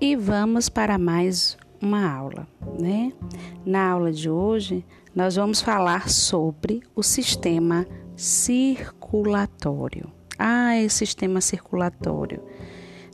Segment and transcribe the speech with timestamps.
[0.00, 2.48] e vamos para mais uma aula,
[2.78, 3.12] né?
[3.66, 4.84] Na aula de hoje,
[5.14, 10.10] nós vamos falar sobre o sistema circulatório.
[10.38, 12.42] Ah, é sistema circulatório,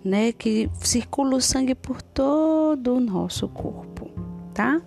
[0.05, 0.31] né?
[0.31, 4.09] Que circula o sangue por todo o nosso corpo,
[4.55, 4.81] tá?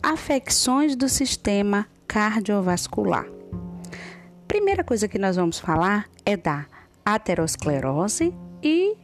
[0.00, 3.26] Afecções do sistema cardiovascular.
[4.46, 6.66] Primeira coisa que nós vamos falar é da
[7.04, 8.32] aterosclerose
[8.62, 8.96] e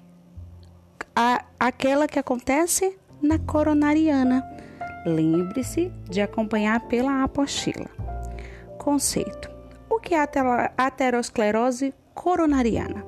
[1.14, 4.44] a, aquela que acontece na coronariana.
[5.04, 7.88] Lembre-se de acompanhar pela apostila.
[8.78, 9.50] Conceito:
[9.88, 10.28] O que é
[10.76, 13.04] aterosclerose coronariana?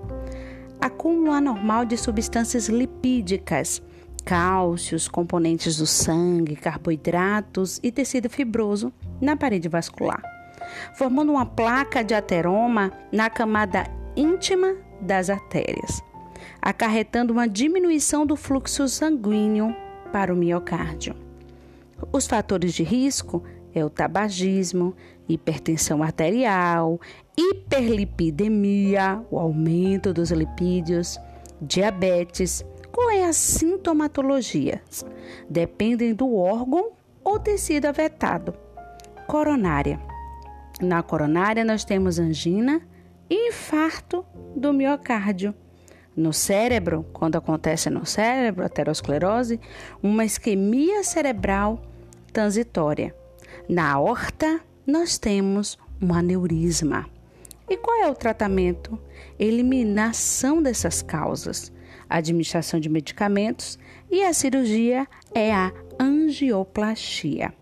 [0.80, 3.82] Acúmulo anormal de substâncias lipídicas,
[4.24, 10.22] cálcios, componentes do sangue, carboidratos e tecido fibroso na parede vascular,
[10.94, 13.84] formando uma placa de ateroma na camada
[14.14, 16.02] íntima das artérias,
[16.60, 19.74] acarretando uma diminuição do fluxo sanguíneo
[20.12, 21.14] para o miocárdio.
[22.12, 23.42] Os fatores de risco
[23.74, 24.94] é o tabagismo,
[25.28, 27.00] hipertensão arterial,
[27.36, 31.18] hiperlipidemia, o aumento dos lipídios,
[31.60, 32.64] diabetes.
[32.90, 34.82] Qual é a sintomatologia?
[35.48, 36.92] Dependem do órgão
[37.22, 38.54] ou tecido afetado.
[39.26, 40.00] Coronária.
[40.80, 42.80] Na coronária nós temos angina
[43.28, 44.24] e infarto
[44.56, 45.54] do miocárdio.
[46.18, 49.60] No cérebro, quando acontece no cérebro, aterosclerose,
[50.02, 51.80] uma isquemia cerebral
[52.32, 53.14] transitória.
[53.68, 57.06] Na aorta, nós temos um aneurisma.
[57.70, 58.98] E qual é o tratamento?
[59.38, 61.70] Eliminação dessas causas,
[62.10, 63.78] administração de medicamentos
[64.10, 67.54] e a cirurgia é a angioplastia.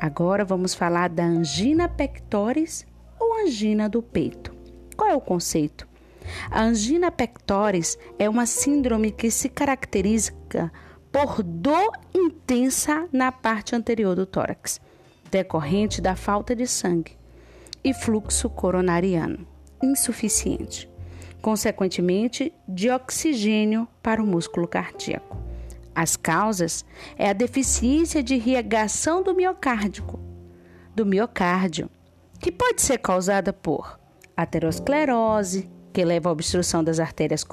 [0.00, 2.84] Agora vamos falar da angina pectoris
[3.16, 4.52] ou angina do peito.
[4.96, 5.88] Qual é o conceito?
[6.50, 10.32] A angina pectoris é uma síndrome que se caracteriza
[11.12, 14.80] por dor intensa na parte anterior do tórax,
[15.30, 17.18] decorrente da falta de sangue,
[17.82, 19.46] e fluxo coronariano
[19.82, 20.88] insuficiente,
[21.40, 25.38] consequentemente de oxigênio para o músculo cardíaco.
[25.94, 26.84] As causas
[27.16, 30.20] é a deficiência de irrigação do miocárdico,
[30.94, 31.90] do miocárdio,
[32.38, 33.98] que pode ser causada por
[34.36, 37.44] aterosclerose, que leva à obstrução das artérias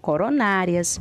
[0.00, 1.00] coronárias,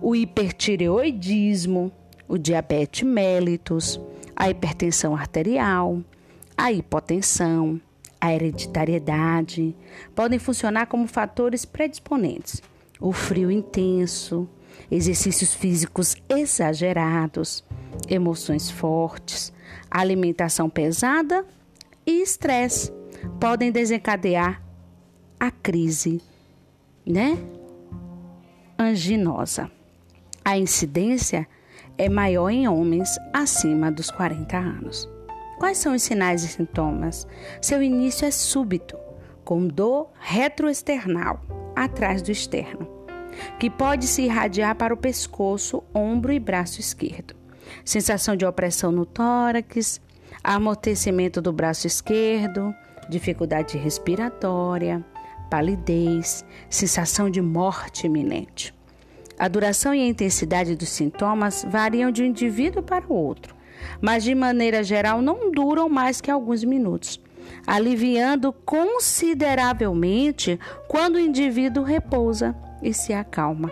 [0.00, 1.92] o hipertireoidismo,
[2.28, 4.00] o diabetes mellitus,
[4.34, 6.00] a hipertensão arterial,
[6.56, 7.80] a hipotensão,
[8.20, 9.74] a hereditariedade,
[10.14, 12.62] podem funcionar como fatores predisponentes.
[13.00, 14.48] O frio intenso,
[14.90, 17.64] exercícios físicos exagerados,
[18.08, 19.52] emoções fortes,
[19.90, 21.44] alimentação pesada
[22.06, 22.92] e estresse
[23.40, 24.62] podem desencadear
[25.42, 26.22] a crise,
[27.04, 27.36] né?
[28.78, 29.68] Anginosa.
[30.44, 31.48] A incidência
[31.98, 35.10] é maior em homens acima dos 40 anos.
[35.58, 37.26] Quais são os sinais e sintomas?
[37.60, 38.96] Seu início é súbito,
[39.44, 41.42] com dor retroesternal,
[41.74, 42.86] atrás do externo,
[43.58, 47.34] que pode se irradiar para o pescoço, ombro e braço esquerdo.
[47.84, 50.00] Sensação de opressão no tórax,
[50.44, 52.72] amortecimento do braço esquerdo,
[53.08, 55.04] dificuldade respiratória,
[55.52, 58.74] palidez, sensação de morte iminente.
[59.38, 63.54] A duração e a intensidade dos sintomas variam de um indivíduo para o outro,
[64.00, 67.20] mas de maneira geral não duram mais que alguns minutos,
[67.66, 70.58] aliviando consideravelmente
[70.88, 73.70] quando o indivíduo repousa e se acalma,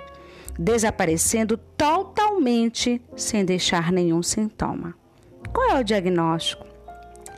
[0.58, 4.94] desaparecendo totalmente sem deixar nenhum sintoma.
[5.50, 6.66] Qual é o diagnóstico?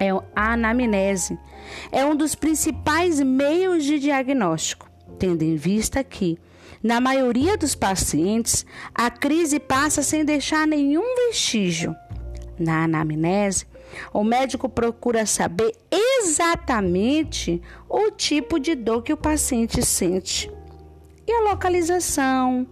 [0.00, 1.38] É a anamnese.
[1.91, 6.39] É um dos principais meios de diagnóstico, tendo em vista que,
[6.83, 11.95] na maioria dos pacientes, a crise passa sem deixar nenhum vestígio.
[12.59, 13.67] Na anamnese,
[14.12, 20.51] o médico procura saber exatamente o tipo de dor que o paciente sente
[21.27, 22.66] e a localização,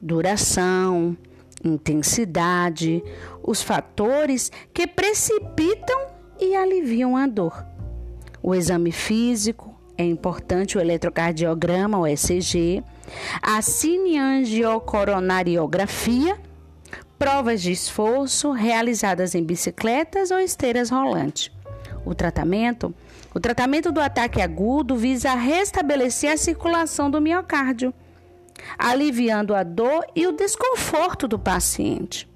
[0.00, 1.16] duração,
[1.64, 3.02] intensidade,
[3.42, 5.98] os fatores que precipitam
[6.40, 7.73] e aliviam a dor.
[8.46, 12.84] O exame físico é importante, o eletrocardiograma, o ECG,
[13.40, 16.38] a cineangiocoronariografia,
[17.18, 21.50] provas de esforço realizadas em bicicletas ou esteiras rolantes.
[22.04, 22.94] O tratamento,
[23.34, 27.94] o tratamento do ataque agudo visa restabelecer a circulação do miocárdio,
[28.78, 32.28] aliviando a dor e o desconforto do paciente.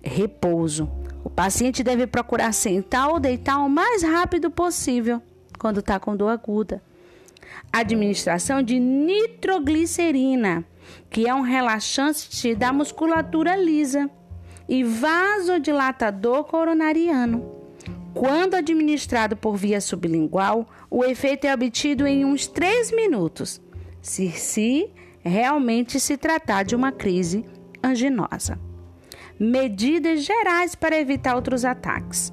[0.00, 0.88] Repouso
[1.24, 5.20] o paciente deve procurar sentar ou deitar o mais rápido possível
[5.58, 6.82] quando está com dor aguda.
[7.72, 10.64] Administração de nitroglicerina
[11.10, 14.10] que é um relaxante da musculatura lisa,
[14.68, 17.56] e vasodilatador coronariano.
[18.12, 23.62] Quando administrado por via sublingual, o efeito é obtido em uns 3 minutos,
[24.02, 24.90] se, se
[25.20, 27.44] realmente se tratar de uma crise
[27.82, 28.58] anginosa.
[29.38, 32.32] Medidas gerais para evitar outros ataques.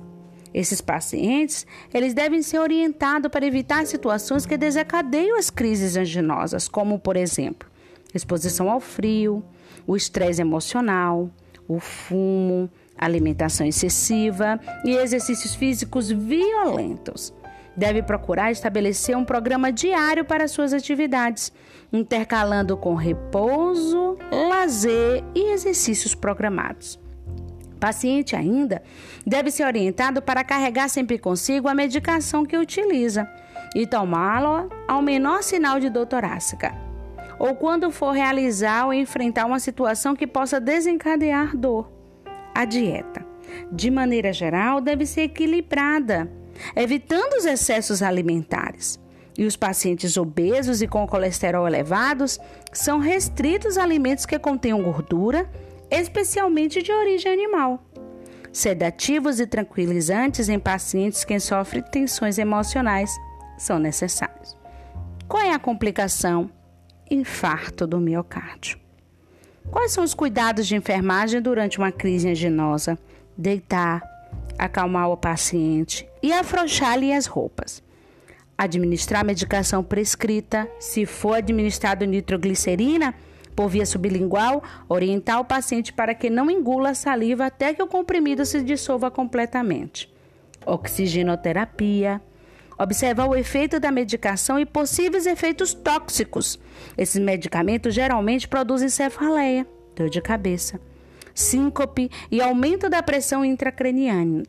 [0.56, 6.98] Esses pacientes, eles devem ser orientados para evitar situações que desencadeiam as crises anginosas, como,
[6.98, 7.70] por exemplo,
[8.14, 9.44] exposição ao frio,
[9.86, 11.30] o estresse emocional,
[11.68, 17.34] o fumo, alimentação excessiva e exercícios físicos violentos.
[17.76, 21.52] Deve procurar estabelecer um programa diário para suas atividades,
[21.92, 26.98] intercalando com repouso, lazer e exercícios programados.
[27.80, 28.82] Paciente ainda
[29.26, 33.30] deve ser orientado para carregar sempre consigo a medicação que utiliza
[33.76, 36.74] e tomá-la ao menor sinal de dor torácica,
[37.38, 41.92] ou quando for realizar ou enfrentar uma situação que possa desencadear dor.
[42.54, 43.26] A dieta,
[43.72, 46.32] de maneira geral, deve ser equilibrada,
[46.76, 49.00] evitando os excessos alimentares.
[49.38, 52.40] E os pacientes obesos e com colesterol elevados
[52.72, 55.50] são restritos a alimentos que contenham gordura,
[55.90, 57.84] especialmente de origem animal.
[58.52, 63.12] Sedativos e tranquilizantes em pacientes que sofrem tensões emocionais
[63.58, 64.56] são necessários.
[65.28, 66.50] Qual é a complicação?
[67.10, 68.80] Infarto do miocárdio.
[69.70, 72.98] Quais são os cuidados de enfermagem durante uma crise anginosa?
[73.38, 74.02] Deitar,
[74.58, 77.84] acalmar o paciente e afrouxar-lhe as roupas.
[78.58, 83.14] Administrar medicação prescrita, se for administrado nitroglicerina
[83.56, 87.88] por via sublingual, orientar o paciente para que não engula a saliva até que o
[87.88, 90.14] comprimido se dissolva completamente.
[90.66, 92.22] Oxigenoterapia.
[92.78, 96.60] Observar o efeito da medicação e possíveis efeitos tóxicos.
[96.98, 99.66] Esses medicamentos geralmente produzem cefaleia,
[99.96, 100.82] dor de cabeça,
[101.34, 104.44] síncope e aumento da pressão intracraniana,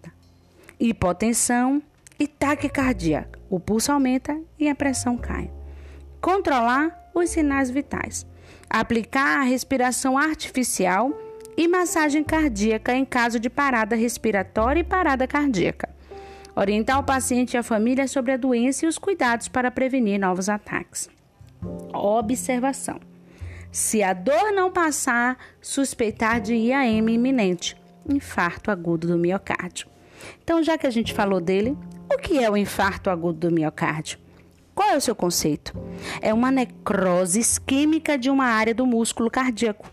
[0.81, 1.81] hipotensão
[2.19, 3.29] e taquicardia.
[3.49, 5.49] O pulso aumenta e a pressão cai.
[6.20, 8.26] Controlar os sinais vitais
[8.81, 11.11] aplicar a respiração artificial
[11.56, 15.88] e massagem cardíaca em caso de parada respiratória e parada cardíaca.
[16.55, 20.49] Orientar o paciente e a família sobre a doença e os cuidados para prevenir novos
[20.49, 21.08] ataques.
[21.93, 23.00] Observação:
[23.73, 27.76] se a dor não passar, suspeitar de IAM iminente,
[28.06, 29.88] infarto agudo do miocárdio.
[30.43, 31.76] Então, já que a gente falou dele,
[32.12, 34.19] o que é o infarto agudo do miocárdio?
[34.76, 35.73] Qual é o seu conceito?
[36.20, 39.90] É uma necrose isquêmica de uma área do músculo cardíaco,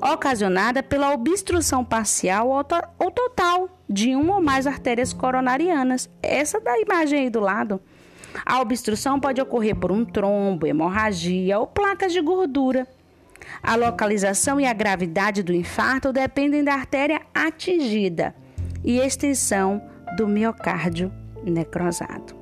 [0.00, 6.08] ocasionada pela obstrução parcial ou, to ou total de uma ou mais artérias coronarianas.
[6.22, 7.80] Essa da imagem aí do lado.
[8.44, 12.86] A obstrução pode ocorrer por um trombo, hemorragia ou placas de gordura.
[13.60, 18.36] A localização e a gravidade do infarto dependem da artéria atingida
[18.84, 19.82] e extensão
[20.16, 21.12] do miocárdio
[21.42, 22.35] necrosado.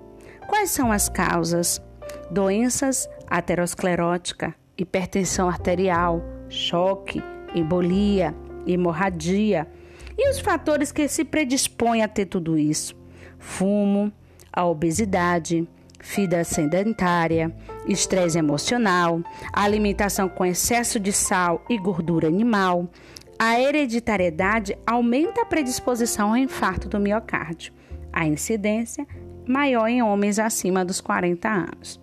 [0.54, 1.82] Quais são as causas?
[2.30, 7.20] Doenças aterosclerótica, hipertensão arterial, choque,
[7.52, 8.32] embolia,
[8.64, 9.66] hemorragia.
[10.16, 12.94] E os fatores que se predispõem a ter tudo isso?
[13.36, 14.12] Fumo,
[14.52, 15.68] a obesidade,
[16.00, 17.52] vida sedentária,
[17.88, 19.20] estresse emocional,
[19.52, 22.88] alimentação com excesso de sal e gordura animal.
[23.40, 27.72] A hereditariedade aumenta a predisposição ao infarto do miocárdio.
[28.12, 29.04] A incidência
[29.46, 32.00] maior em homens acima dos 40 anos.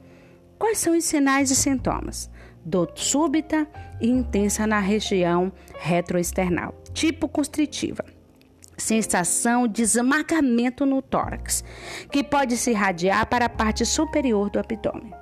[0.58, 2.30] Quais são os sinais e sintomas?
[2.64, 3.68] Dor súbita
[4.00, 8.06] e intensa na região retroesternal, tipo constritiva.
[8.78, 11.64] Sensação de esmagamento no tórax,
[12.12, 15.14] que pode se irradiar para a parte superior do abdômen.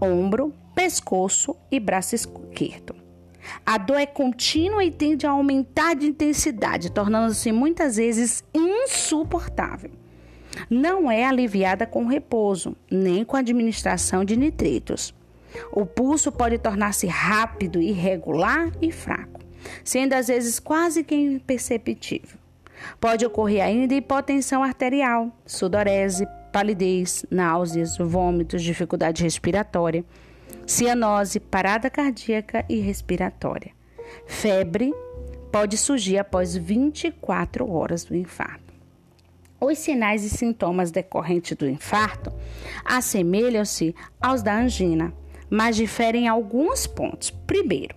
[0.00, 2.94] Ombro, pescoço e braço esquerdo.
[3.64, 9.90] A dor é contínua e tende a aumentar de intensidade, tornando-se muitas vezes insuportável
[10.68, 15.14] não é aliviada com repouso, nem com administração de nitritos.
[15.72, 19.40] O pulso pode tornar-se rápido, irregular e fraco,
[19.82, 22.38] sendo às vezes quase que imperceptível.
[23.00, 30.04] Pode ocorrer ainda hipotensão arterial, sudorese, palidez, náuseas, vômitos, dificuldade respiratória,
[30.66, 33.72] cianose, parada cardíaca e respiratória.
[34.26, 34.94] Febre
[35.50, 38.67] pode surgir após 24 horas do infarto.
[39.60, 42.32] Os sinais e sintomas decorrentes do infarto
[42.84, 45.12] assemelham-se aos da angina,
[45.50, 47.30] mas diferem em alguns pontos.
[47.30, 47.96] Primeiro,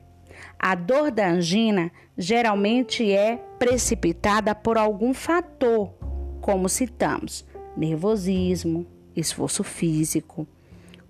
[0.58, 5.94] a dor da angina geralmente é precipitada por algum fator,
[6.42, 7.46] como citamos:
[7.78, 10.48] nervosismo, esforço físico,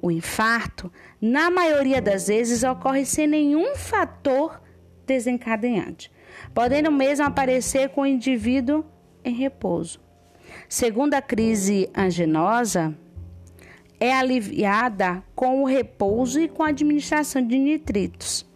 [0.01, 0.91] O infarto,
[1.22, 4.60] na maioria das vezes, ocorre sem nenhum fator
[5.05, 6.12] desencadeante,
[6.55, 8.84] podendo mesmo aparecer com o indivíduo
[9.24, 10.00] em repouso.
[10.72, 12.98] Segundo a crise anginosa,
[14.00, 18.50] é aliviada com o repouso e com a administração de nitritos.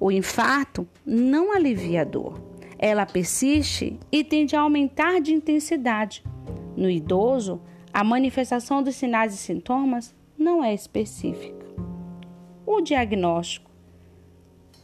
[0.00, 2.42] O infarto não alivia a dor.
[2.76, 6.24] Ela persiste e tende a aumentar de intensidade.
[6.76, 7.62] No idoso,
[7.92, 11.66] a manifestação dos sinais e sintomas não é específica.
[12.66, 13.70] O diagnóstico.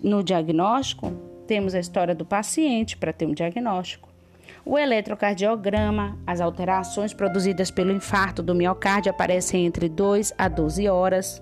[0.00, 1.11] No diagnóstico,
[1.49, 4.05] temos a história do paciente para ter um diagnóstico.
[4.68, 11.40] O eletrocardiograma, as alterações produzidas pelo infarto do miocárdio aparecem entre 2 a 12 horas.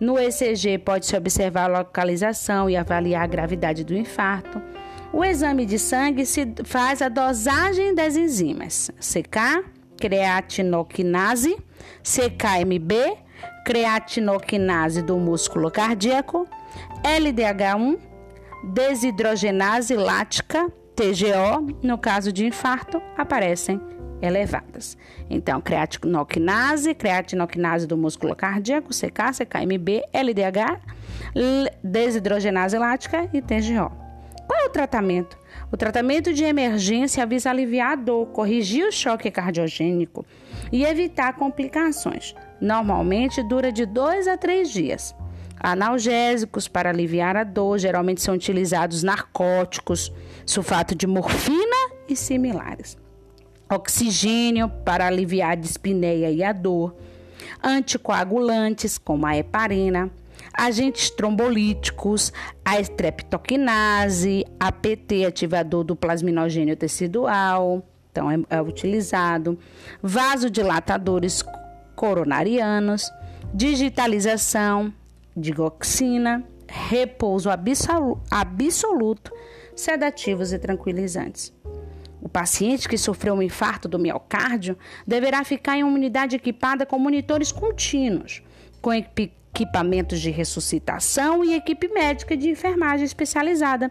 [0.00, 4.62] No ECG pode-se observar a localização e avaliar a gravidade do infarto.
[5.12, 9.62] O exame de sangue se faz a dosagem das enzimas CK,
[10.00, 11.54] creatinoquinase,
[12.02, 13.14] CKMB,
[13.62, 16.48] creatinoquinase do músculo cardíaco,
[17.04, 17.98] LDH1,
[18.72, 20.72] desidrogenase lática,
[21.02, 23.80] TGO, no caso de infarto, aparecem
[24.20, 24.96] elevadas.
[25.28, 30.80] Então, creatinoquinase, creatinoquinase do músculo cardíaco, CK, CKMB, LDH,
[31.82, 33.90] desidrogenase lática e TGO.
[34.46, 35.36] Qual é o tratamento?
[35.72, 40.24] O tratamento de emergência visa aliviar a dor, corrigir o choque cardiogênico
[40.70, 42.32] e evitar complicações.
[42.60, 45.16] Normalmente dura de dois a três dias.
[45.58, 50.12] Analgésicos para aliviar a dor, geralmente são utilizados narcóticos,
[50.46, 52.96] sulfato de morfina e similares.
[53.70, 56.94] Oxigênio para aliviar a dispneia e a dor.
[57.62, 60.10] Anticoagulantes, como a heparina
[60.52, 62.32] agentes trombolíticos,
[62.64, 69.58] a streptokinase, APT, ativador do plasminogênio tecidual, então é, é utilizado,
[70.02, 71.42] vasodilatadores
[71.96, 73.10] coronarianos,
[73.54, 74.92] digitalização,
[75.36, 79.32] digoxina, repouso absoluto,
[79.74, 81.52] sedativos e tranquilizantes.
[82.20, 86.98] O paciente que sofreu um infarto do miocárdio deverá ficar em uma unidade equipada com
[86.98, 88.42] monitores contínuos,
[88.80, 93.90] com equipamentos de ressuscitação e equipe médica de enfermagem especializada,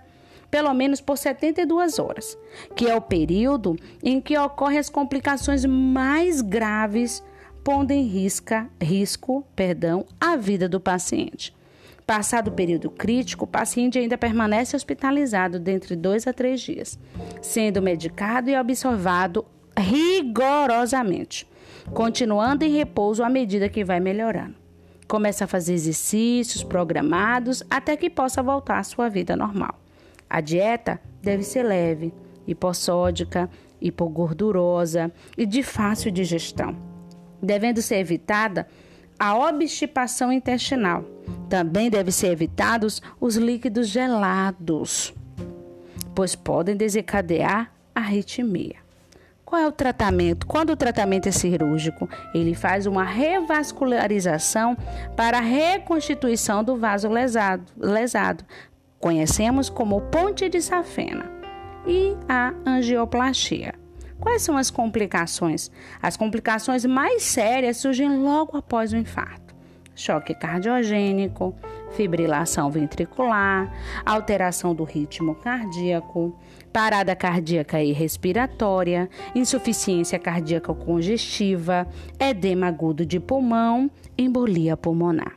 [0.49, 2.37] pelo menos por 72 horas,
[2.75, 7.21] que é o período em que ocorrem as complicações mais graves,
[7.63, 11.53] pondo em risca, risco perdão, a vida do paciente.
[12.05, 16.99] Passado o período crítico, o paciente ainda permanece hospitalizado dentre dois a três dias,
[17.41, 19.45] sendo medicado e observado
[19.77, 21.47] rigorosamente,
[21.93, 24.55] continuando em repouso à medida que vai melhorando.
[25.07, 29.79] Começa a fazer exercícios programados até que possa voltar à sua vida normal.
[30.29, 32.13] A dieta deve ser leve,
[32.47, 33.49] hipossódica,
[33.81, 36.75] hipogordurosa e de fácil digestão,
[37.41, 38.67] devendo ser evitada
[39.21, 41.05] a obstipação intestinal.
[41.47, 45.13] Também devem ser evitados os líquidos gelados,
[46.15, 48.77] pois podem desencadear arritmia.
[49.45, 50.47] Qual é o tratamento?
[50.47, 54.75] Quando o tratamento é cirúrgico, ele faz uma revascularização
[55.15, 58.43] para a reconstituição do vaso lesado, lesado.
[58.99, 61.29] Conhecemos como ponte de safena.
[61.85, 63.80] E a angioplastia.
[64.21, 65.71] Quais são as complicações?
[65.99, 69.55] As complicações mais sérias surgem logo após o infarto.
[69.95, 71.55] Choque cardiogênico,
[71.91, 73.71] fibrilação ventricular,
[74.05, 76.37] alteração do ritmo cardíaco,
[76.71, 81.87] parada cardíaca e respiratória, insuficiência cardíaca congestiva,
[82.19, 85.35] edema agudo de pulmão, embolia pulmonar.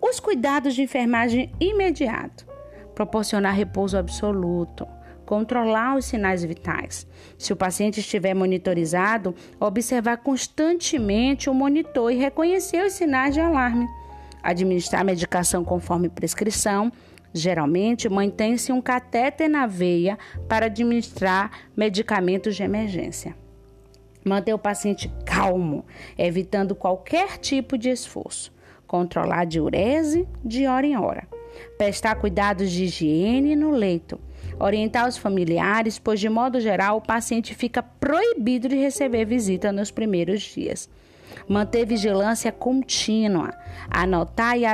[0.00, 2.46] Os cuidados de enfermagem imediato:
[2.94, 4.86] proporcionar repouso absoluto,
[5.28, 7.06] controlar os sinais vitais.
[7.36, 13.86] Se o paciente estiver monitorizado, observar constantemente o monitor e reconhecer os sinais de alarme.
[14.42, 16.90] Administrar medicação conforme prescrição
[17.30, 20.18] Geralmente, mantém-se um catéter na veia
[20.48, 23.36] para administrar medicamentos de emergência.
[24.24, 25.84] Manter o paciente calmo,
[26.16, 28.50] evitando qualquer tipo de esforço.
[28.86, 31.28] Controlar a diurese de hora em hora.
[31.76, 34.18] Prestar cuidados de higiene no leito.
[34.60, 39.90] Orientar os familiares, pois, de modo geral, o paciente fica proibido de receber visita nos
[39.90, 40.88] primeiros dias
[41.48, 43.54] manter vigilância contínua,
[43.90, 44.64] anotar e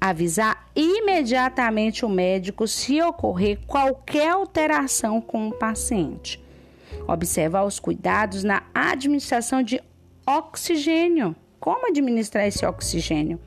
[0.00, 6.40] avisar imediatamente o médico se ocorrer qualquer alteração com o paciente.
[7.06, 9.80] Observar os cuidados na administração de
[10.26, 11.34] oxigênio.
[11.58, 13.38] Como administrar esse oxigênio?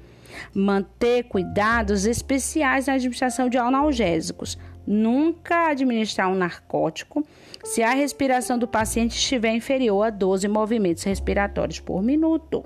[0.54, 4.58] Manter cuidados especiais na administração de analgésicos.
[4.86, 7.26] Nunca administrar um narcótico
[7.64, 12.66] se a respiração do paciente estiver inferior a 12 movimentos respiratórios por minuto,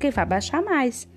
[0.00, 1.08] que vai baixar mais.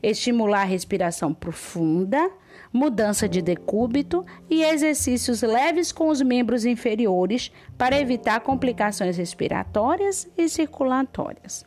[0.00, 2.30] estimular a respiração profunda,
[2.72, 10.48] mudança de decúbito e exercícios leves com os membros inferiores para evitar complicações respiratórias e
[10.48, 11.66] circulatórias.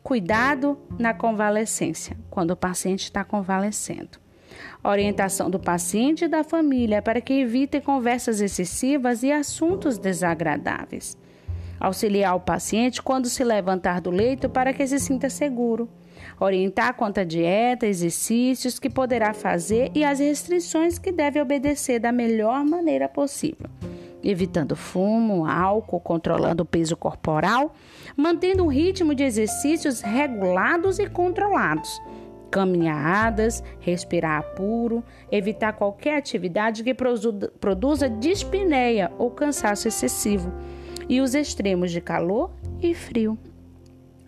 [0.00, 4.25] Cuidado na convalescência, quando o paciente está convalescendo.
[4.82, 11.16] Orientação do paciente e da família para que evitem conversas excessivas e assuntos desagradáveis.
[11.78, 15.88] Auxiliar o paciente quando se levantar do leito para que se sinta seguro.
[16.40, 22.12] Orientar quanto à dieta, exercícios que poderá fazer e as restrições que deve obedecer da
[22.12, 23.68] melhor maneira possível
[24.28, 27.72] evitando fumo, álcool, controlando o peso corporal,
[28.16, 32.00] mantendo um ritmo de exercícios regulados e controlados.
[32.56, 40.50] Caminhadas, respirar puro, evitar qualquer atividade que produza dispneia ou cansaço excessivo
[41.06, 43.38] e os extremos de calor e frio.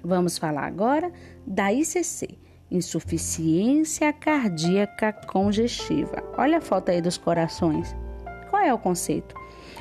[0.04, 1.10] Vamos falar agora
[1.46, 2.38] da ICC,
[2.70, 6.22] insuficiência cardíaca congestiva.
[6.36, 7.96] Olha a foto aí dos corações.
[8.50, 9.34] Qual é o conceito?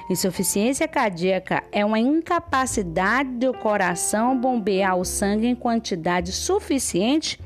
[0.10, 7.38] Insuficiência cardíaca é uma incapacidade do coração bombear o sangue em quantidade suficiente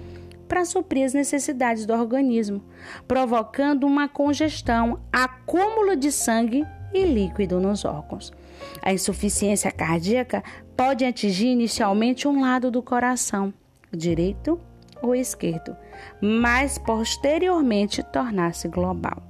[0.51, 2.61] para suprir as necessidades do organismo,
[3.07, 8.33] provocando uma congestão, acúmulo de sangue e líquido nos órgãos.
[8.81, 10.43] A insuficiência cardíaca
[10.75, 13.53] pode atingir inicialmente um lado do coração,
[13.93, 14.59] direito
[15.01, 15.73] ou esquerdo,
[16.21, 19.23] mas posteriormente tornar-se global.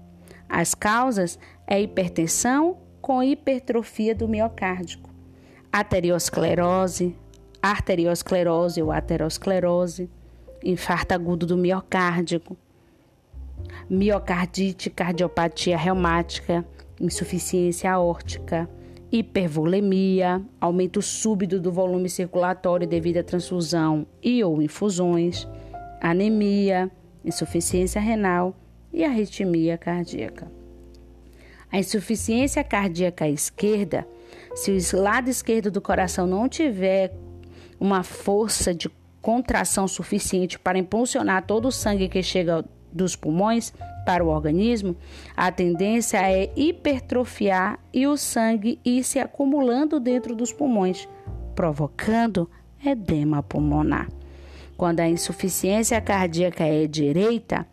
[0.50, 1.38] As causas
[1.68, 5.12] é hipertensão com hipertrofia do miocárdico,
[5.72, 7.16] arteriosclerose,
[7.62, 10.10] arteriosclerose ou aterosclerose,
[10.64, 12.58] infarto agudo do miocárdico,
[13.90, 16.66] miocardite, cardiopatia reumática,
[17.00, 18.70] insuficiência aórtica,
[19.12, 25.48] hipervolemia, aumento súbito do volume circulatório devido à transfusão e ou infusões,
[26.00, 26.90] anemia,
[27.24, 28.56] insuficiência renal
[28.94, 30.52] e arritmia cardíaca.
[31.72, 34.08] A insuficiência cardíaca esquerda,
[34.56, 37.14] se o lado esquerdo do coração não tiver
[37.80, 38.90] uma força de
[39.22, 43.74] contração suficiente para impulsionar todo o sangue que chega dos pulmões
[44.06, 44.96] para o organismo,
[45.36, 51.08] a tendência é hipertrofiar e o sangue ir se acumulando dentro dos pulmões,
[51.56, 52.50] provocando
[52.84, 54.10] edema pulmonar.
[54.76, 57.68] Quando a insuficiência cardíaca é direita,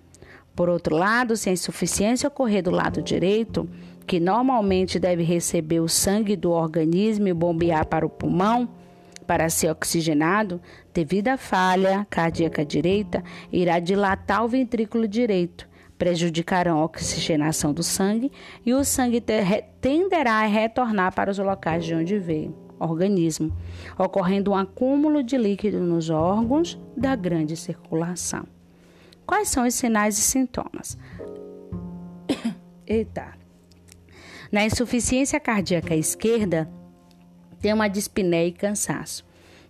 [0.54, 3.68] por outro lado, se a insuficiência ocorrer do lado direito,
[4.06, 8.68] que normalmente deve receber o sangue do organismo e bombear para o pulmão
[9.28, 10.58] para ser oxigenado,
[10.94, 18.32] devido à falha cardíaca direita, irá dilatar o ventrículo direito, prejudicarão a oxigenação do sangue
[18.64, 19.22] e o sangue
[19.82, 23.54] tenderá a retornar para os locais de onde veio, organismo,
[23.98, 28.46] ocorrendo um acúmulo de líquido nos órgãos da grande circulação.
[29.26, 30.96] Quais são os sinais e sintomas?
[32.86, 33.36] Eita.
[34.50, 36.66] Na insuficiência cardíaca esquerda,
[37.60, 39.24] tem uma dispneia e cansaço,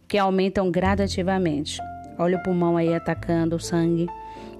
[0.06, 1.80] que aumentam gradativamente.
[2.18, 4.08] Olha o pulmão aí atacando o sangue,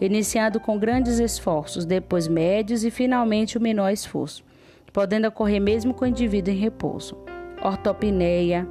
[0.00, 4.44] iniciando com grandes esforços, depois médios e finalmente o menor esforço,
[4.92, 7.16] podendo ocorrer mesmo com o indivíduo em repouso.
[7.62, 8.68] Ortopneia,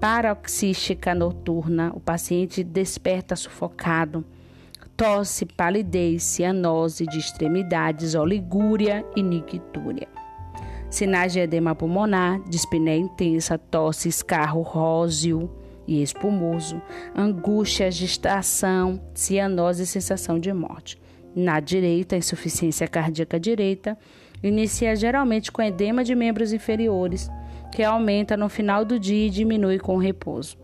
[0.00, 4.24] paroxística noturna, o paciente desperta sufocado
[5.00, 10.06] tosse, palidez, cianose de extremidades, oligúria e nictúria.
[10.90, 15.48] Sinais de edema pulmonar, dispneia intensa, tosse, escarro róseo
[15.86, 16.82] e espumoso,
[17.14, 21.00] angústia, agitação, cianose e sensação de morte.
[21.34, 23.96] Na direita, insuficiência cardíaca direita,
[24.42, 27.30] inicia geralmente com edema de membros inferiores,
[27.72, 30.58] que aumenta no final do dia e diminui com o repouso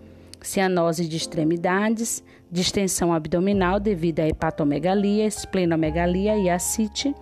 [0.46, 7.14] cianose de extremidades, distensão abdominal devido à hepatomegalia, esplenomegalia e ascite,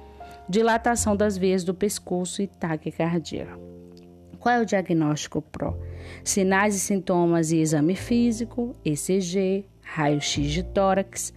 [0.49, 3.49] dilatação das veias do pescoço e taquicardia.
[4.39, 5.77] Qual é o diagnóstico PRO?
[6.23, 11.33] Sinais e sintomas e exame físico, ECG, raio-x de tórax,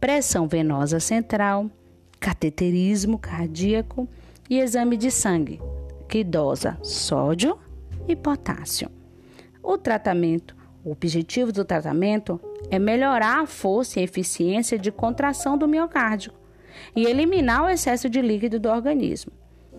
[0.00, 1.70] pressão venosa central,
[2.18, 4.08] cateterismo cardíaco
[4.50, 5.60] e exame de sangue,
[6.08, 7.58] que dosa sódio
[8.08, 8.90] e potássio.
[9.62, 12.40] O tratamento o objetivo do tratamento
[12.70, 16.32] é melhorar a força e eficiência de contração do miocárdio
[16.98, 19.30] e eliminar o excesso de líquido do organismo.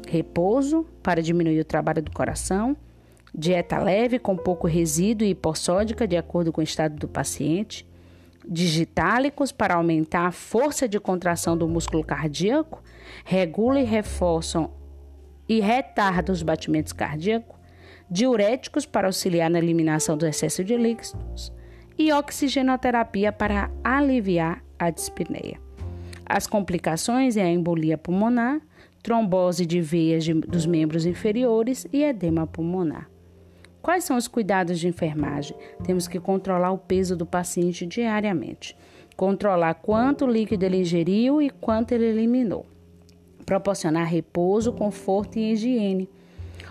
[0.07, 2.77] Repouso para diminuir o trabalho do coração,
[3.35, 7.85] dieta leve com pouco resíduo e hipossódica de acordo com o estado do paciente,
[8.47, 12.81] digitálicos para aumentar a força de contração do músculo cardíaco,
[13.25, 14.71] regula e reforçam
[15.45, 17.57] e retarda os batimentos cardíacos,
[18.09, 21.51] diuréticos para auxiliar na eliminação do excesso de líquidos.
[21.97, 25.59] E oxigenoterapia para aliviar a dispneia.
[26.29, 28.61] As complicações é a embolia pulmonar,
[29.01, 33.09] trombose de veias de, dos membros inferiores e edema pulmonar.
[33.81, 35.57] Quais são os cuidados de enfermagem?
[35.83, 38.77] Temos que controlar o peso do paciente diariamente,
[39.17, 42.63] controlar quanto líquido ele ingeriu e quanto ele eliminou,
[43.43, 46.07] proporcionar repouso, conforto e higiene,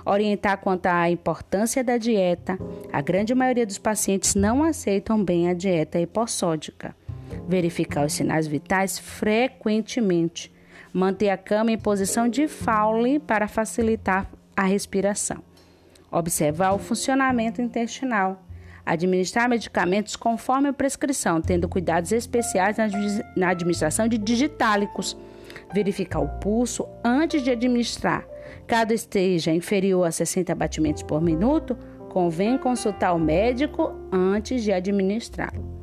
[0.06, 2.56] orientar quanto à importância da dieta.
[2.92, 6.94] A grande maioria dos pacientes não aceitam bem a dieta hipossódica.
[7.48, 10.52] Verificar os sinais vitais frequentemente.
[10.92, 15.42] Manter a cama em posição de faule para facilitar a respiração
[16.10, 18.42] observar o funcionamento intestinal,
[18.84, 22.76] administrar medicamentos conforme a prescrição, tendo cuidados especiais
[23.36, 25.16] na administração de digitálicos,
[25.72, 28.26] verificar o pulso antes de administrar.
[28.66, 31.76] Caso esteja inferior a 60 batimentos por minuto,
[32.08, 35.77] convém consultar o médico antes de administrá-lo.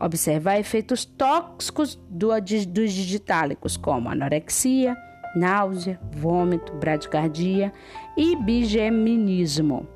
[0.00, 4.96] Observar efeitos tóxicos do, dos digitálicos, como anorexia,
[5.36, 7.72] náusea, vômito, bradicardia
[8.16, 9.86] e bigeminismo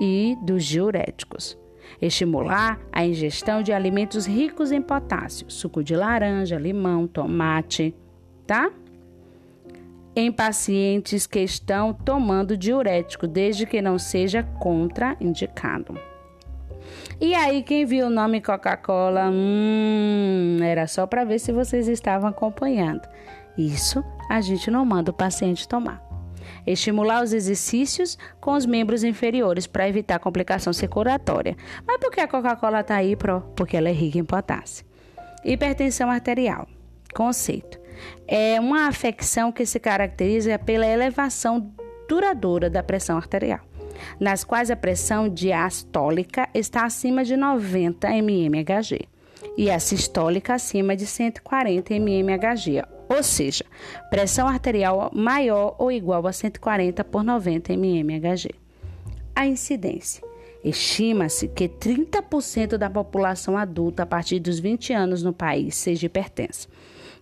[0.00, 1.58] e dos diuréticos.
[2.00, 7.94] Estimular a ingestão de alimentos ricos em potássio, suco de laranja, limão, tomate,
[8.46, 8.70] tá?
[10.14, 15.98] Em pacientes que estão tomando diurético, desde que não seja contraindicado.
[17.20, 22.30] E aí, quem viu o nome Coca-Cola, hum, era só para ver se vocês estavam
[22.30, 23.02] acompanhando.
[23.56, 26.00] Isso a gente não manda o paciente tomar.
[26.64, 31.56] Estimular os exercícios com os membros inferiores para evitar complicação circulatória.
[31.84, 33.40] Mas por que a Coca-Cola está aí, Pro?
[33.56, 34.86] Porque ela é rica em potássio.
[35.44, 36.68] Hipertensão arterial.
[37.12, 37.80] Conceito.
[38.28, 41.74] É uma afecção que se caracteriza pela elevação
[42.08, 43.60] duradoura da pressão arterial,
[44.18, 49.08] nas quais a pressão diastólica está acima de 90 mmHg
[49.56, 53.64] e a sistólica acima de 140 mmHg, ou seja,
[54.10, 58.54] pressão arterial maior ou igual a 140 por 90 mmHg.
[59.34, 60.22] A incidência.
[60.62, 66.68] Estima-se que 30% da população adulta a partir dos 20 anos no país seja hipertensa,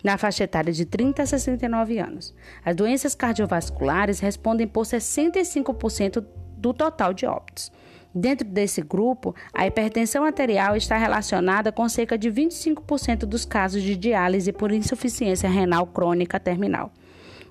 [0.03, 2.33] na faixa etária de 30 a 69 anos.
[2.65, 6.25] As doenças cardiovasculares respondem por 65%
[6.57, 7.71] do total de óbitos.
[8.13, 13.95] Dentro desse grupo, a hipertensão arterial está relacionada com cerca de 25% dos casos de
[13.95, 16.91] diálise por insuficiência renal crônica terminal,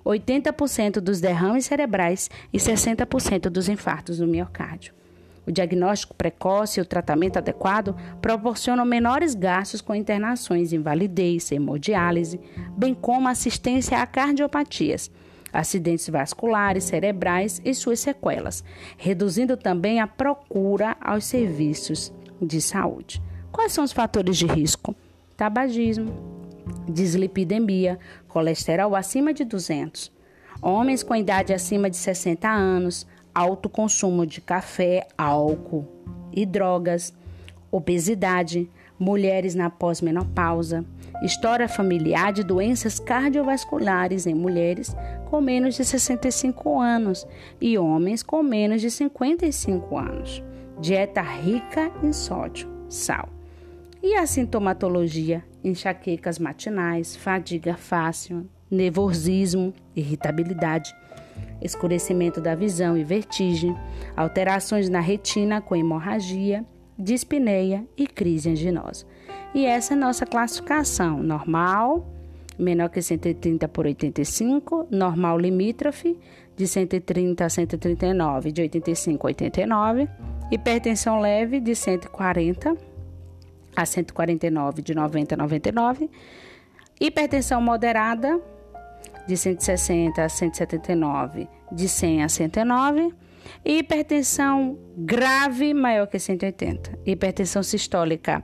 [0.04, 4.92] 80% dos derrames cerebrais e 60% dos infartos do miocárdio.
[5.46, 12.40] O diagnóstico precoce e o tratamento adequado proporcionam menores gastos com internações, invalidez, hemodiálise,
[12.76, 15.08] bem como assistência a cardiopatias
[15.56, 18.62] acidentes vasculares, cerebrais e suas sequelas,
[18.96, 23.22] reduzindo também a procura aos serviços de saúde.
[23.50, 24.94] Quais são os fatores de risco?
[25.36, 26.12] Tabagismo,
[26.88, 30.12] dislipidemia, colesterol acima de 200,
[30.60, 35.86] homens com idade acima de 60 anos, alto consumo de café, álcool
[36.32, 37.14] e drogas,
[37.70, 40.84] obesidade, mulheres na pós-menopausa,
[41.22, 44.94] história familiar de doenças cardiovasculares em mulheres
[45.26, 47.26] com menos de 65 anos
[47.60, 50.42] e homens com menos de 55 anos.
[50.80, 53.28] Dieta rica em sódio, sal.
[54.02, 60.94] E a sintomatologia: enxaquecas matinais, fadiga fácil, nervosismo, irritabilidade,
[61.60, 63.76] escurecimento da visão e vertigem,
[64.16, 66.64] alterações na retina com hemorragia,
[66.98, 69.06] dispneia e crise anginosa.
[69.54, 72.06] E essa é a nossa classificação: normal,
[72.58, 76.18] menor que 130 por 85, normal limítrofe,
[76.56, 80.08] de 130 a 139, de 85 a 89,
[80.50, 82.76] hipertensão leve, de 140
[83.74, 86.10] a 149, de 90 a 99,
[86.98, 88.40] hipertensão moderada,
[89.26, 93.12] de 160 a 179, de 100 a 109,
[93.64, 98.42] e hipertensão grave maior que 180, hipertensão sistólica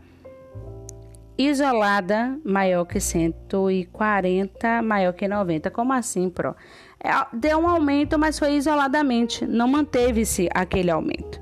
[1.36, 5.70] isolada maior que 140, maior que 90.
[5.70, 6.54] Como assim, Pro?
[7.02, 11.40] É, deu um aumento, mas foi isoladamente, não manteve-se aquele aumento.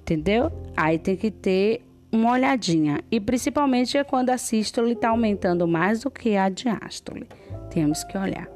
[0.00, 0.50] Entendeu?
[0.76, 3.00] Aí tem que ter uma olhadinha.
[3.10, 7.28] E principalmente é quando a sístole está aumentando mais do que a diástole.
[7.70, 8.48] Temos que olhar.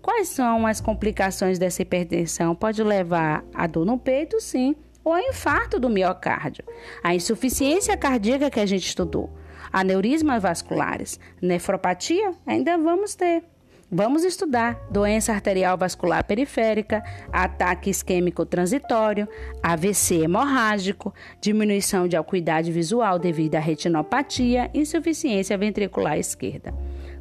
[0.00, 2.54] Quais são as complicações dessa hipertensão?
[2.54, 6.64] Pode levar a dor no peito, sim, ou a infarto do miocárdio,
[7.02, 9.30] a insuficiência cardíaca que a gente estudou
[9.74, 13.42] aneurismas vasculares, nefropatia, ainda vamos ter.
[13.90, 19.28] Vamos estudar doença arterial vascular periférica, ataque isquêmico transitório,
[19.62, 26.72] AVC hemorrágico, diminuição de acuidade visual devido à retinopatia, insuficiência ventricular esquerda.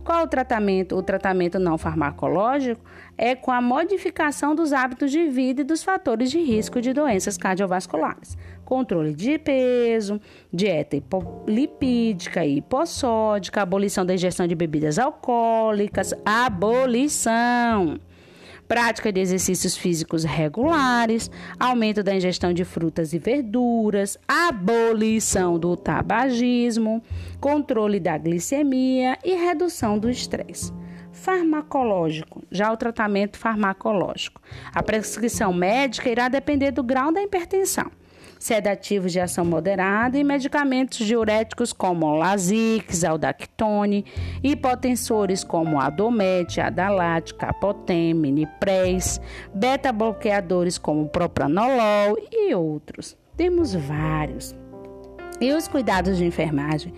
[0.03, 0.95] Qual o tratamento?
[0.95, 2.81] O tratamento não farmacológico
[3.17, 7.37] é com a modificação dos hábitos de vida e dos fatores de risco de doenças
[7.37, 8.37] cardiovasculares.
[8.65, 10.19] Controle de peso,
[10.51, 10.97] dieta
[11.47, 17.99] lipídica e hipossódica, abolição da ingestão de bebidas alcoólicas, abolição
[18.67, 27.03] prática de exercícios físicos regulares, aumento da ingestão de frutas e verduras, abolição do tabagismo,
[27.39, 30.73] controle da glicemia e redução do estresse.
[31.11, 34.41] Farmacológico, já o tratamento farmacológico.
[34.73, 37.91] A prescrição médica irá depender do grau da hipertensão
[38.43, 44.05] sedativos de ação moderada e medicamentos diuréticos como Lasix, Aldactone,
[44.43, 49.21] hipotensores como Adomet, Adalat, Capotem, Minipress,
[49.53, 53.17] beta-bloqueadores como Propranolol e outros.
[53.37, 54.53] Temos vários.
[55.39, 56.93] E os cuidados de enfermagem?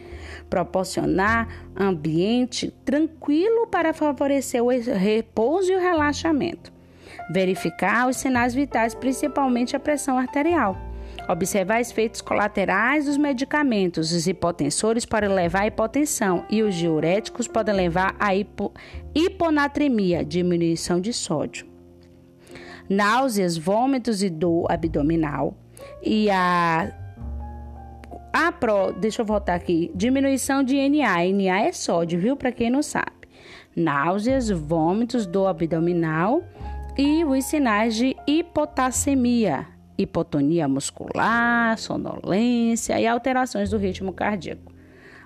[0.50, 6.74] Proporcionar ambiente tranquilo para favorecer o repouso e o relaxamento.
[7.32, 10.95] Verificar os sinais vitais, principalmente a pressão arterial
[11.28, 14.12] Observar efeitos colaterais dos medicamentos.
[14.12, 18.72] Os hipotensores podem levar à hipotensão e os diuréticos podem levar à hipo,
[19.14, 21.68] hiponatremia, diminuição de sódio.
[22.88, 25.58] Náuseas, vômitos e dor abdominal.
[26.04, 26.94] E a
[28.32, 29.92] a pro, deixa eu voltar aqui.
[29.96, 31.24] Diminuição de NA.
[31.34, 32.36] NA é sódio, viu?
[32.36, 33.12] Para quem não sabe.
[33.76, 36.44] Náuseas, vômitos, dor abdominal
[36.98, 44.72] e os sinais de hipotassemia hipotonia muscular, sonolência e alterações do ritmo cardíaco.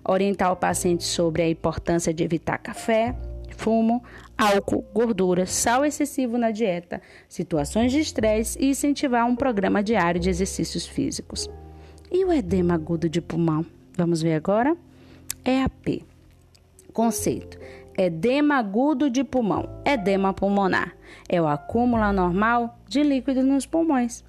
[0.07, 3.15] Orientar o paciente sobre a importância de evitar café,
[3.57, 4.01] fumo,
[4.37, 10.29] álcool, gordura, sal excessivo na dieta, situações de estresse e incentivar um programa diário de
[10.29, 11.49] exercícios físicos.
[12.11, 13.65] E o edema agudo de pulmão?
[13.95, 14.75] Vamos ver agora?
[15.45, 16.05] EAP.
[16.93, 17.59] Conceito:
[17.97, 20.95] edema agudo de pulmão, edema pulmonar.
[21.27, 24.23] É o acúmulo anormal de líquido nos pulmões.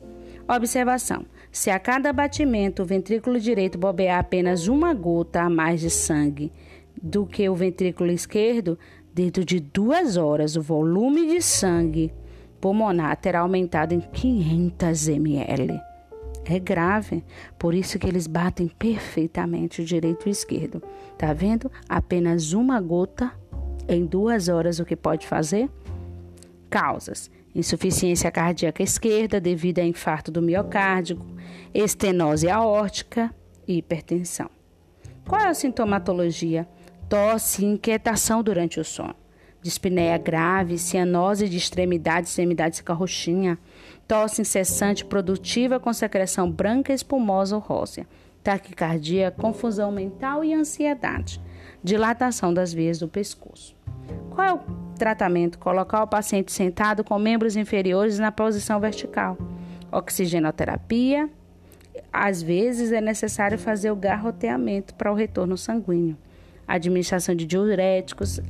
[0.50, 5.88] Observação: se a cada batimento o ventrículo direito bobear apenas uma gota a mais de
[5.88, 6.52] sangue
[7.00, 8.76] do que o ventrículo esquerdo,
[9.14, 12.12] dentro de duas horas o volume de sangue
[12.60, 15.80] pulmonar terá aumentado em 500 ml.
[16.44, 17.22] É grave,
[17.56, 20.82] por isso que eles batem perfeitamente o direito e o esquerdo.
[21.16, 21.70] Tá vendo?
[21.88, 23.32] Apenas uma gota
[23.88, 25.70] em duas horas o que pode fazer?
[26.68, 31.20] Causas: insuficiência cardíaca esquerda devido a infarto do miocárdio,
[31.74, 33.34] estenose aórtica
[33.66, 34.50] e hipertensão.
[35.26, 36.68] Qual é a sintomatologia?
[37.08, 39.14] Tosse e inquietação durante o sono.
[39.62, 43.58] Dispneia grave, cianose de extremidade, extremidade seca roxinha,
[44.08, 48.06] tosse incessante produtiva com secreção branca espumosa ou rósea,
[48.42, 51.40] taquicardia, confusão mental e ansiedade,
[51.84, 53.76] dilatação das veias do pescoço.
[54.30, 54.60] Qual é o
[54.98, 55.58] tratamento?
[55.58, 59.36] Colocar o paciente sentado com membros inferiores na posição vertical.
[59.90, 61.28] Oxigenoterapia.
[62.12, 66.16] Às vezes é necessário fazer o garroteamento para o retorno sanguíneo.
[66.66, 68.40] Administração de diuréticos,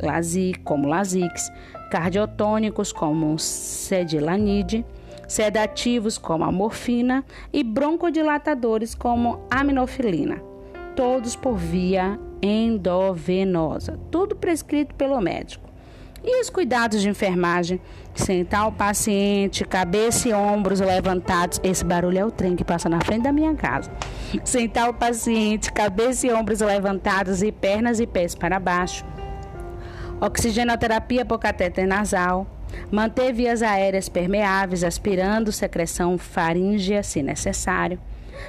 [0.64, 1.50] como Lasix,
[1.90, 4.84] cardiotônicos, como Sedilanide,
[5.26, 10.49] sedativos, como a morfina, e broncodilatadores, como aminofilina.
[10.94, 13.98] Todos por via endovenosa.
[14.10, 15.68] Tudo prescrito pelo médico.
[16.22, 17.80] E os cuidados de enfermagem?
[18.14, 21.58] Sentar o paciente, cabeça e ombros levantados.
[21.62, 23.90] Esse barulho é o trem que passa na frente da minha casa.
[24.44, 29.04] Sentar o paciente, cabeça e ombros levantados e pernas e pés para baixo.
[30.20, 32.46] Oxigenoterapia por catéter nasal.
[32.90, 37.98] Manter vias aéreas permeáveis, aspirando secreção faríngea se necessário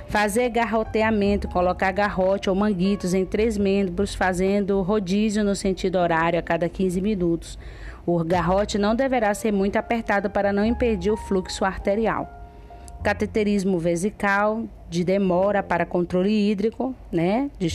[0.08, 6.42] Fazer garroteamento, colocar garrote ou manguitos em três membros, fazendo rodízio no sentido horário a
[6.42, 7.58] cada 15 minutos.
[8.06, 12.30] O garrote não deverá ser muito apertado para não impedir o fluxo arterial.
[13.04, 17.70] Cateterismo vesical, de demora para controle hídrico, né, de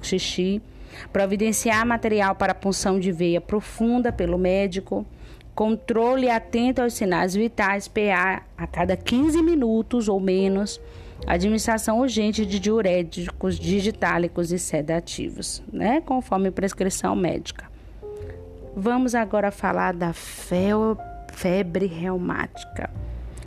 [0.00, 0.62] xixi.
[1.12, 5.06] Providenciar material para punção de veia profunda pelo médico.
[5.54, 10.80] Controle atento aos sinais vitais, PA, a cada 15 minutos ou menos
[11.26, 17.70] administração urgente de diuréticos, digitálicos e sedativos, né, conforme prescrição médica.
[18.74, 22.90] Vamos agora falar da febre reumática.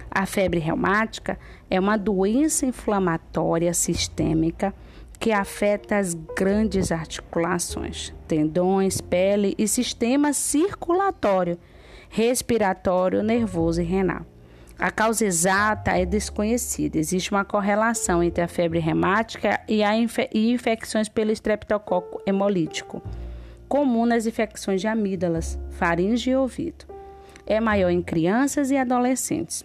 [0.10, 1.38] A febre reumática
[1.70, 4.74] é uma doença inflamatória sistêmica
[5.20, 11.58] que afeta as grandes articulações, tendões, pele e sistema circulatório,
[12.10, 14.26] respiratório, nervoso e renal.
[14.78, 16.98] A causa exata é desconhecida.
[16.98, 23.02] Existe uma correlação entre a febre reumática e, a e infecções pelo estreptococo hemolítico.
[23.68, 26.86] comum nas infecções de amígdalas, faringe e ouvido.
[27.48, 29.64] É maior em crianças e adolescentes.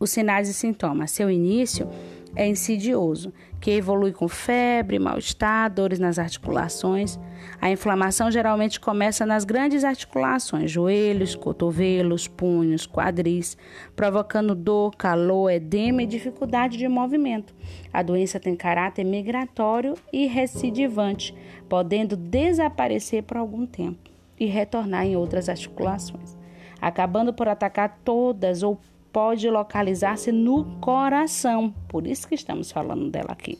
[0.00, 1.10] Os sinais e sintomas.
[1.10, 1.88] Seu início
[2.34, 7.18] é insidioso, que evolui com febre, mal-estar, dores nas articulações.
[7.60, 13.56] A inflamação geralmente começa nas grandes articulações, joelhos, cotovelos, punhos, quadris,
[13.96, 17.54] provocando dor, calor, edema e dificuldade de movimento.
[17.92, 21.34] A doença tem caráter migratório e recidivante,
[21.68, 26.36] podendo desaparecer por algum tempo e retornar em outras articulações,
[26.80, 28.78] acabando por atacar todas ou
[29.12, 33.58] pode localizar-se no coração, por isso que estamos falando dela aqui.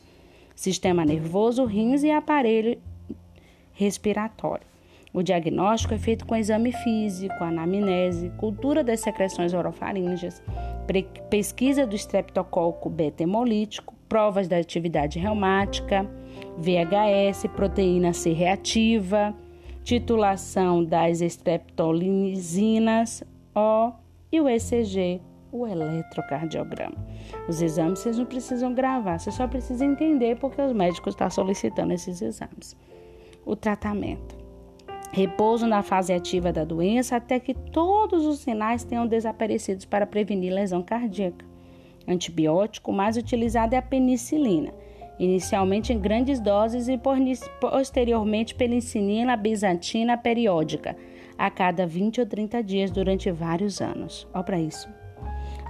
[0.55, 2.77] Sistema nervoso, rins e aparelho
[3.71, 4.67] respiratório.
[5.13, 10.43] O diagnóstico é feito com exame físico, anamnese, cultura das secreções orofaríngeas,
[11.29, 16.07] pesquisa do estreptococo beta-hemolítico, provas da atividade reumática,
[16.57, 19.33] VHS, proteína C reativa,
[19.83, 23.23] titulação das estreptolinizinas
[23.55, 23.91] O
[24.31, 26.95] e o ECG o eletrocardiograma.
[27.47, 31.93] Os exames vocês não precisam gravar, você só precisa entender porque os médicos estão solicitando
[31.93, 32.75] esses exames.
[33.45, 34.37] O tratamento.
[35.11, 40.53] Repouso na fase ativa da doença até que todos os sinais tenham desaparecido para prevenir
[40.53, 41.45] lesão cardíaca.
[42.07, 44.71] Antibiótico mais utilizado é a penicilina,
[45.17, 46.99] inicialmente em grandes doses e
[47.59, 50.95] posteriormente penicilina bizantina periódica,
[51.37, 54.27] a cada 20 ou 30 dias durante vários anos.
[54.33, 54.98] Olha para isso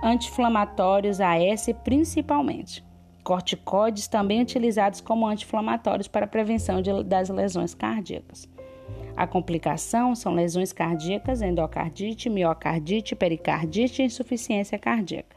[0.04, 2.84] anti-inflamatórios AS principalmente.
[3.24, 8.48] Corticoides também utilizados como anti-inflamatórios para prevenção de, das lesões cardíacas.
[9.16, 15.36] A complicação são lesões cardíacas, endocardite, miocardite, pericardite e insuficiência cardíaca.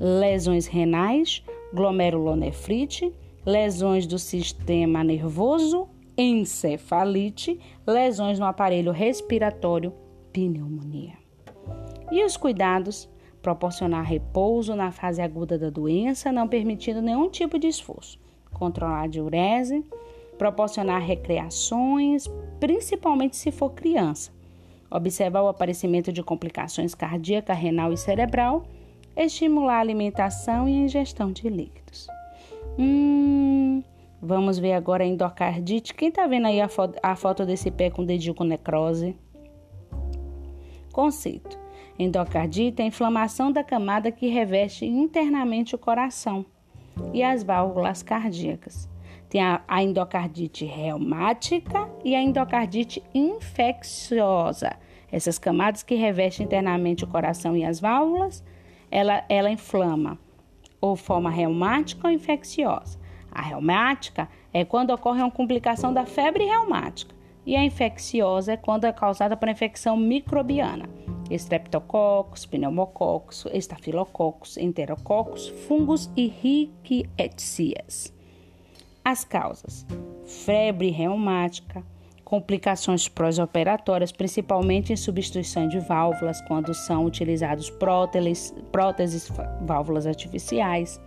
[0.00, 3.12] Lesões renais, glomerulonefrite,
[3.44, 9.92] lesões do sistema nervoso, encefalite, lesões no aparelho respiratório,
[10.32, 11.14] pneumonia.
[12.10, 13.11] E os cuidados
[13.42, 18.18] proporcionar repouso na fase aguda da doença, não permitindo nenhum tipo de esforço,
[18.52, 19.84] controlar a diurese,
[20.38, 22.28] proporcionar recreações,
[22.60, 24.32] principalmente se for criança,
[24.90, 28.64] observar o aparecimento de complicações cardíaca, renal e cerebral,
[29.16, 32.06] estimular a alimentação e a ingestão de líquidos.
[32.78, 33.82] Hum,
[34.20, 35.92] vamos ver agora a endocardite.
[35.94, 39.16] Quem está vendo aí a, fo a foto desse pé com dedinho com necrose?
[40.92, 41.61] Conceito.
[41.98, 46.44] Endocardite é a inflamação da camada que reveste internamente o coração
[47.12, 48.88] e as válvulas cardíacas.
[49.28, 54.76] Tem a, endocardite reumática e a endocardite infecciosa.
[55.10, 58.44] Essas camadas que revestem internamente o coração e as válvulas,
[58.90, 60.18] ela, ela inflama
[60.80, 62.98] ou forma reumática ou infecciosa.
[63.30, 68.84] A reumática é quando ocorre uma complicação da febre reumática e a infecciosa é quando
[68.84, 70.88] é causada por infecção microbiana.
[71.30, 78.12] Streptococcus, pneumococcus, estafilococcus, enterococcus, fungos e rickettsias.
[79.04, 79.86] As causas:
[80.24, 81.82] febre reumática,
[82.22, 91.00] complicações pós-operatórias, principalmente em substituição de válvulas, quando são utilizados próteses válvulas artificiais,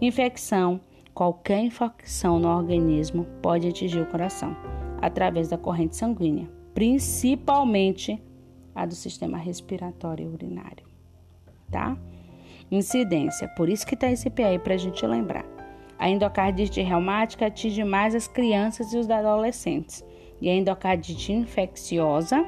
[0.00, 0.80] infecção,
[1.12, 4.56] qualquer infecção no organismo pode atingir o coração
[5.00, 8.22] através da corrente sanguínea, principalmente
[8.74, 10.86] a do sistema respiratório e urinário,
[11.70, 11.96] tá?
[12.70, 15.44] Incidência, por isso que tá esse P aí para a gente lembrar.
[15.98, 20.04] A endocardite reumática atinge mais as crianças e os adolescentes,
[20.40, 22.46] e a endocardite infecciosa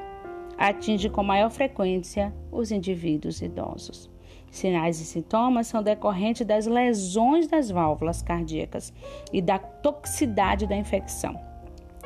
[0.57, 4.11] atinge com maior frequência os indivíduos idosos.
[4.51, 8.93] Sinais e sintomas são decorrentes das lesões das válvulas cardíacas
[9.33, 11.52] e da toxicidade da infecção.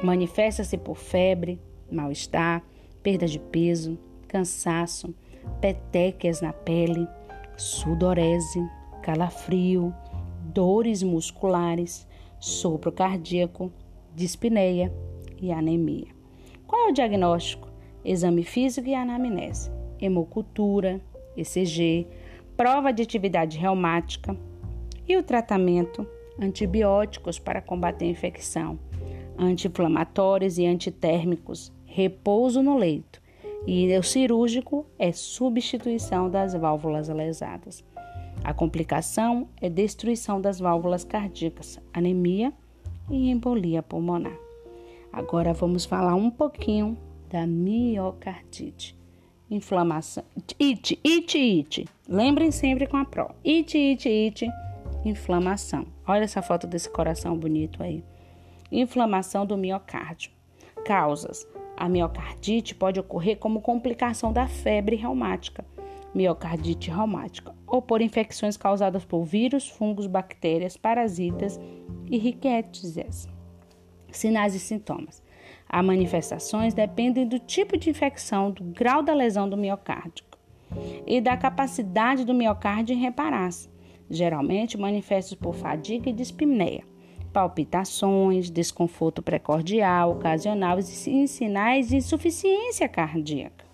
[0.02, 2.62] Manifesta-se por febre, mal-estar,
[3.02, 5.14] perda de peso, cansaço,
[5.60, 7.06] petequias na pele,
[7.56, 8.60] sudorese,
[9.02, 9.94] calafrio,
[10.52, 12.06] dores musculares,
[12.38, 13.72] sopro cardíaco,
[14.14, 14.92] dispneia
[15.40, 16.08] e anemia.
[16.66, 17.68] Qual é o diagnóstico?
[18.04, 19.70] Exame físico e anamnese,
[20.00, 21.00] hemocultura,
[21.36, 22.06] ECG,
[22.56, 24.36] prova de atividade reumática
[25.08, 26.06] e o tratamento,
[26.40, 28.78] antibióticos para combater a infecção,
[29.38, 33.20] anti-inflamatórios e antitérmicos, repouso no leito,
[33.66, 37.84] e o cirúrgico é substituição das válvulas lesadas.
[38.44, 42.52] A complicação é destruição das válvulas cardíacas, anemia
[43.10, 44.38] e embolia pulmonar.
[45.12, 46.96] Agora vamos falar um pouquinho
[47.28, 48.96] da miocardite.
[49.50, 50.24] Inflamação.
[50.60, 51.88] It, it, it.
[52.08, 53.30] Lembrem sempre com a PRO.
[53.44, 54.50] It, it, it.
[55.04, 55.86] Inflamação.
[56.06, 58.02] Olha essa foto desse coração bonito aí.
[58.76, 60.30] Inflamação do miocárdio
[60.84, 61.48] Causas:
[61.78, 65.64] a miocardite pode ocorrer como complicação da febre reumática,
[66.14, 71.58] miocardite reumática, ou por infecções causadas por vírus, fungos, bactérias, parasitas
[72.10, 73.26] e riquétias.
[74.12, 75.22] Sinais e sintomas.
[75.66, 80.22] As manifestações dependem do tipo de infecção, do grau da lesão do miocárdio
[81.06, 83.70] e da capacidade do miocárdio em reparar-se,
[84.10, 86.84] geralmente manifestos por fadiga e dispneia,
[87.36, 93.66] palpitações, desconforto precordial, ocasional e sinais de insuficiência cardíaca.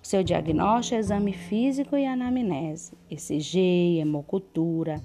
[0.00, 5.02] O seu diagnóstico é exame físico e anamnese, ECG, hemocultura,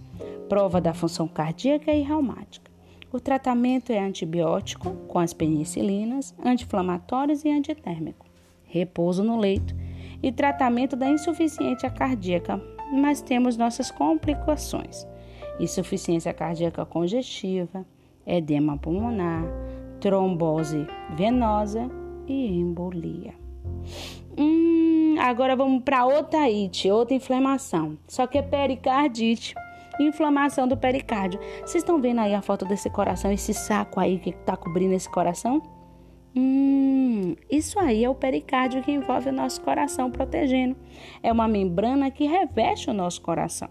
[0.48, 2.70] prova da função cardíaca e reumática.
[3.12, 8.28] O tratamento é antibiótico com as penicilinas, anti-inflamatórios e antitérmico,
[8.66, 9.74] repouso no leito
[10.22, 12.62] e tratamento da insuficiência cardíaca,
[12.94, 15.08] mas temos nossas complicações:
[15.60, 17.86] insuficiência cardíaca congestiva,
[18.26, 19.44] edema pulmonar,
[20.00, 20.86] trombose
[21.16, 21.90] venosa
[22.28, 23.34] e embolia.
[24.38, 29.56] Hum, agora vamos para outra IT, outra inflamação, só que é pericardite
[30.00, 31.40] inflamação do pericárdio.
[31.62, 35.10] Vocês estão vendo aí a foto desse coração, esse saco aí que está cobrindo esse
[35.10, 35.62] coração?
[36.36, 40.76] Hum, isso aí é o pericárdio que envolve o nosso coração protegendo.
[41.24, 43.70] É uma membrana que reveste o nosso coração,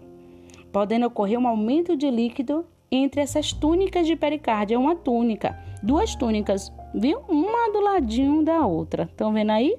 [0.71, 4.75] podendo ocorrer um aumento de líquido entre essas túnicas de pericárdio.
[4.75, 7.19] É uma túnica, duas túnicas, viu?
[7.27, 9.03] Uma do ladinho da outra.
[9.03, 9.77] Estão vendo aí?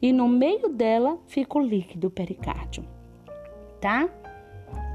[0.00, 2.84] E no meio dela fica o líquido pericárdio,
[3.80, 4.08] tá?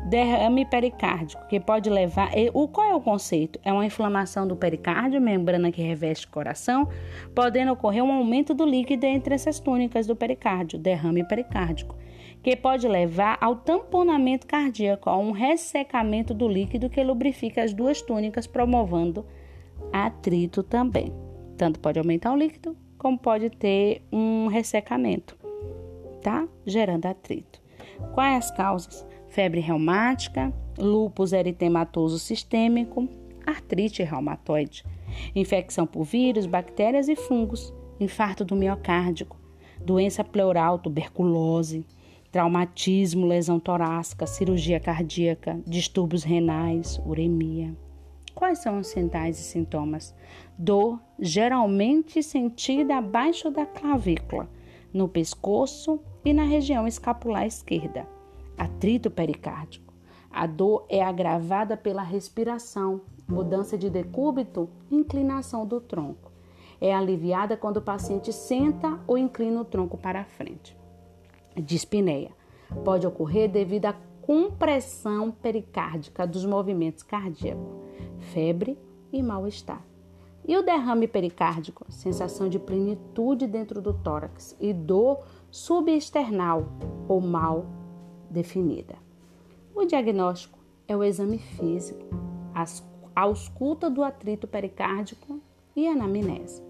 [0.08, 2.32] derrame pericárdico, que pode levar.
[2.54, 3.60] O, qual é o conceito?
[3.64, 6.88] É uma inflamação do pericárdio, membrana que reveste o coração,
[7.36, 11.96] podendo ocorrer um aumento do líquido entre essas túnicas do pericárdio, derrame pericárdico,
[12.48, 18.02] que pode levar ao tamponamento cardíaco, a um ressecamento do líquido que lubrifica as duas
[18.02, 19.26] túnicas, promovendo
[19.92, 21.12] atrito também.
[21.58, 25.38] Tanto pode aumentar o líquido, como pode ter um ressecamento,
[26.22, 26.48] tá?
[26.66, 27.62] Gerando atrito.
[28.14, 29.06] Quais as causas?
[29.28, 33.10] febre reumática, lúpus eritematoso sistêmico,
[33.46, 34.86] artrite reumatoide,
[35.36, 39.38] infecção por vírus, bactérias e fungos, infarto do miocárdico,
[39.84, 41.86] doença pleural, tuberculose,
[42.38, 47.76] traumatismo, lesão torácica, cirurgia cardíaca, distúrbios renais, uremia.
[48.36, 50.14] Quais são os sinais e sintomas?
[50.56, 54.48] Dor geralmente sentida abaixo da clavícula,
[54.94, 58.08] no pescoço e na região escapular esquerda
[58.56, 59.92] atrito pericárdico.
[60.30, 66.32] A dor é agravada pela respiração, mudança de decúbito, inclinação do tronco.
[66.80, 70.77] É aliviada quando o paciente senta ou inclina o tronco para a frente.
[71.62, 72.32] Dispneia
[72.84, 77.78] pode ocorrer devido à compressão pericárdica dos movimentos cardíacos,
[78.34, 78.78] febre
[79.12, 79.82] e mal-estar.
[80.46, 86.68] E o derrame pericárdico, sensação de plenitude dentro do tórax e dor subesternal
[87.08, 87.66] ou mal
[88.30, 88.96] definida.
[89.74, 92.06] O diagnóstico é o exame físico,
[92.54, 92.66] a
[93.22, 95.40] ausculta do atrito pericárdico
[95.76, 96.62] e anamnese,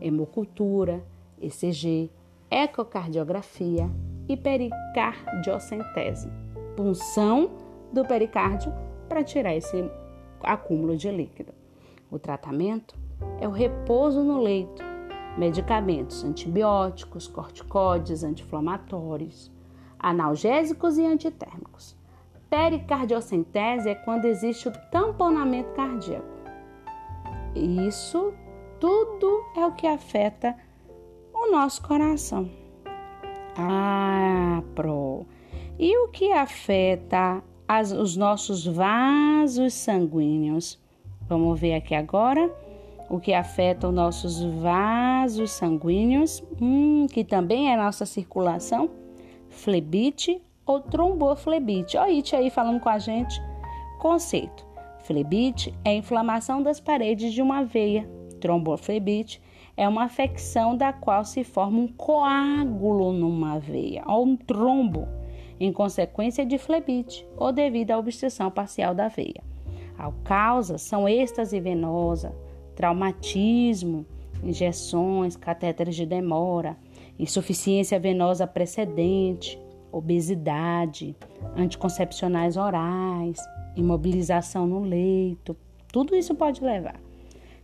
[0.00, 1.04] hemocultura,
[1.40, 2.10] ECG,
[2.50, 3.90] ecocardiografia
[4.30, 6.30] e pericardiocentese,
[6.76, 7.50] punção
[7.92, 8.72] do pericárdio
[9.08, 9.90] para tirar esse
[10.40, 11.52] acúmulo de líquido.
[12.08, 12.94] O tratamento
[13.40, 14.84] é o repouso no leito,
[15.36, 19.50] medicamentos antibióticos, corticóides, anti-inflamatórios,
[19.98, 21.96] analgésicos e antitérmicos.
[22.48, 26.38] Pericardiocentese é quando existe o tamponamento cardíaco.
[27.56, 28.32] Isso
[28.78, 30.56] tudo é o que afeta
[31.34, 32.59] o nosso coração.
[33.56, 35.26] Ah, pro.
[35.78, 40.78] E o que afeta as, os nossos vasos sanguíneos?
[41.28, 42.50] Vamos ver aqui agora
[43.08, 48.90] o que afeta os nossos vasos sanguíneos, hum, que também é nossa circulação
[49.50, 51.96] flebite ou tromboflebite.
[51.96, 53.40] Olha It aí falando com a gente.
[53.98, 54.64] Conceito:
[55.02, 58.08] flebite é inflamação das paredes de uma veia.
[58.40, 59.42] Tromboflebite
[59.76, 65.08] é uma afecção da qual se forma um coágulo numa veia, ou um trombo,
[65.58, 69.42] em consequência de flebite ou devido à obstrução parcial da veia.
[69.98, 72.34] A causa são êxtase venosa,
[72.74, 74.06] traumatismo,
[74.42, 76.76] injeções, catéteres de demora,
[77.18, 79.60] insuficiência venosa precedente,
[79.92, 81.14] obesidade,
[81.54, 83.38] anticoncepcionais orais,
[83.76, 85.54] imobilização no leito,
[85.92, 87.00] tudo isso pode levar.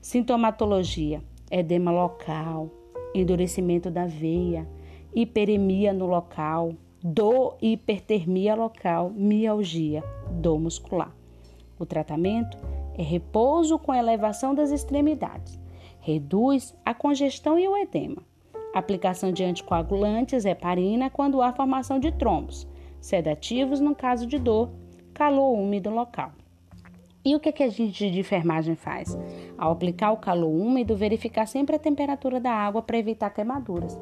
[0.00, 2.70] Sintomatologia: edema local,
[3.14, 4.68] endurecimento da veia,
[5.14, 6.72] hiperemia no local,
[7.02, 11.14] dor e hipertermia local, mialgia, dor muscular.
[11.78, 12.56] O tratamento
[12.96, 15.60] é repouso com elevação das extremidades,
[16.06, 18.22] Reduz a congestão e o edema.
[18.72, 22.64] Aplicação de anticoagulantes, heparina, quando há formação de trombos.
[23.00, 24.70] Sedativos no caso de dor,
[25.12, 26.30] calor úmido local.
[27.26, 29.18] E o que, que a gente de enfermagem faz?
[29.58, 34.00] Ao aplicar o calor úmido, verificar sempre a temperatura da água para evitar queimaduras.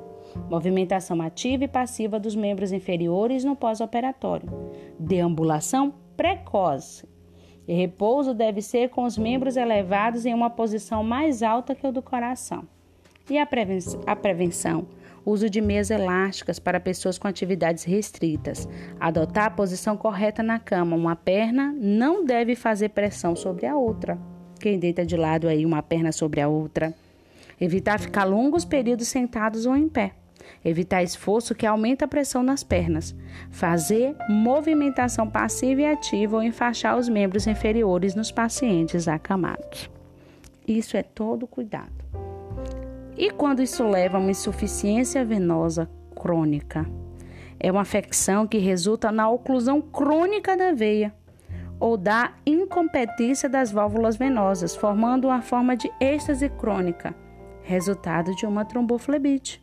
[0.50, 4.46] Movimentação ativa e passiva dos membros inferiores no pós-operatório.
[4.98, 7.08] Deambulação precoce.
[7.66, 11.92] E repouso deve ser com os membros elevados em uma posição mais alta que o
[11.92, 12.68] do coração.
[13.30, 14.02] E a prevenção?
[14.06, 14.86] A prevenção
[15.24, 18.68] uso de meias elásticas para pessoas com atividades restritas,
[19.00, 20.96] adotar a posição correta na cama.
[20.96, 24.18] Uma perna não deve fazer pressão sobre a outra.
[24.60, 26.94] Quem deita de lado aí uma perna sobre a outra.
[27.60, 30.12] Evitar ficar longos períodos sentados ou em pé.
[30.64, 33.14] Evitar esforço que aumenta a pressão nas pernas.
[33.50, 39.90] Fazer movimentação passiva e ativa ou enfaixar os membros inferiores nos pacientes acamados.
[40.66, 41.93] Isso é todo cuidado.
[43.16, 46.84] E quando isso leva a uma insuficiência venosa crônica?
[47.60, 51.14] É uma afecção que resulta na oclusão crônica da veia
[51.78, 57.14] ou da incompetência das válvulas venosas, formando uma forma de êxtase crônica,
[57.62, 59.62] resultado de uma tromboflebite.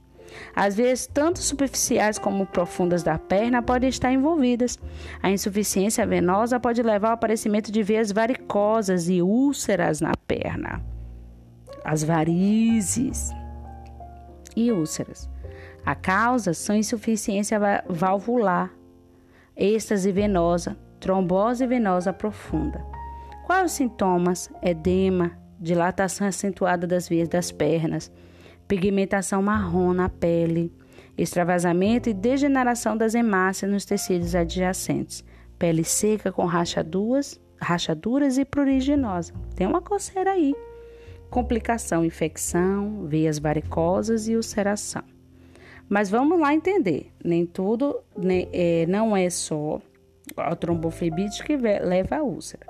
[0.55, 4.79] Às vezes, tanto superficiais como profundas da perna podem estar envolvidas.
[5.21, 10.81] A insuficiência venosa pode levar ao aparecimento de veias varicosas e úlceras na perna.
[11.83, 13.31] As varizes
[14.55, 15.29] e úlceras.
[15.85, 18.71] A causa são insuficiência valvular,
[19.55, 22.83] êxtase venosa, trombose venosa profunda.
[23.45, 24.49] Quais os sintomas?
[24.61, 28.11] Edema, dilatação acentuada das veias das pernas,
[28.67, 30.73] pigmentação marrom na pele,
[31.17, 35.23] extravasamento e degeneração das hemácias nos tecidos adjacentes,
[35.59, 39.33] pele seca com rachaduras, rachaduras e pruriginosa.
[39.55, 40.55] Tem uma coceira aí.
[41.31, 45.03] Complicação, infecção, veias varicosas e ulceração.
[45.89, 49.81] Mas vamos lá entender, nem tudo, nem, é, não é só
[50.37, 52.65] a tromboflebite que leva à úlcera.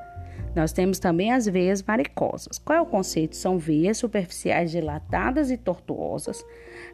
[0.56, 2.58] Nós temos também as veias varicosas.
[2.58, 3.36] Qual é o conceito?
[3.36, 6.46] São veias superficiais dilatadas e tortuosas,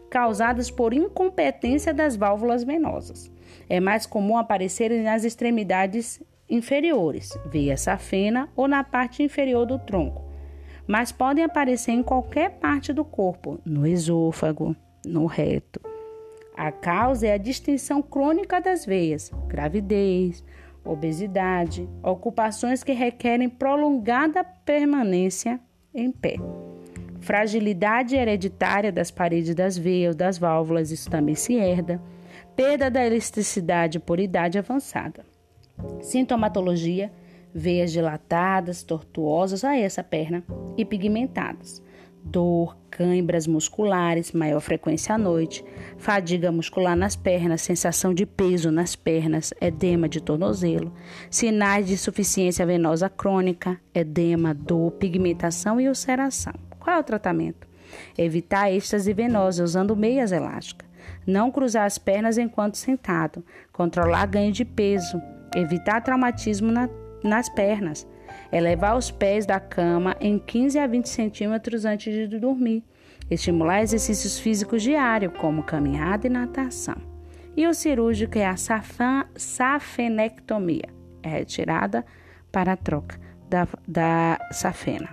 [0.09, 3.31] causadas por incompetência das válvulas venosas.
[3.67, 10.23] É mais comum aparecerem nas extremidades inferiores, veia safena ou na parte inferior do tronco,
[10.87, 14.75] mas podem aparecer em qualquer parte do corpo, no esôfago,
[15.05, 15.81] no reto.
[16.55, 20.43] A causa é a distensão crônica das veias, gravidez,
[20.83, 25.59] obesidade, ocupações que requerem prolongada permanência
[25.93, 26.37] em pé.
[27.19, 32.01] Fragilidade hereditária das paredes das veias, das válvulas, isso também se herda.
[32.55, 35.25] Perda da elasticidade por idade avançada.
[36.01, 37.11] Sintomatologia:
[37.57, 40.43] veias dilatadas, tortuosas, a essa perna,
[40.77, 41.81] e pigmentadas
[42.27, 45.63] dor, câimbras musculares, maior frequência à noite,
[45.97, 50.93] fadiga muscular nas pernas, sensação de peso nas pernas, edema de tornozelo,
[51.29, 56.53] sinais de insuficiência venosa crônica, edema, dor, pigmentação e ulceração.
[56.79, 57.67] Qual é o tratamento?
[58.17, 60.87] Evitar êxtase venosa usando meias elásticas.
[61.25, 63.43] Não cruzar as pernas enquanto sentado.
[63.71, 65.21] Controlar ganho de peso.
[65.55, 66.89] Evitar traumatismo na,
[67.23, 68.07] nas pernas
[68.51, 72.83] Elevar os pés da cama em 15 a 20 centímetros antes de dormir.
[73.29, 76.95] Estimular exercícios físicos diários, como caminhada e natação.
[77.55, 78.55] E o cirúrgico é a
[79.35, 80.87] safenectomia,
[81.23, 82.05] é retirada
[82.51, 85.09] para a troca da, da safena.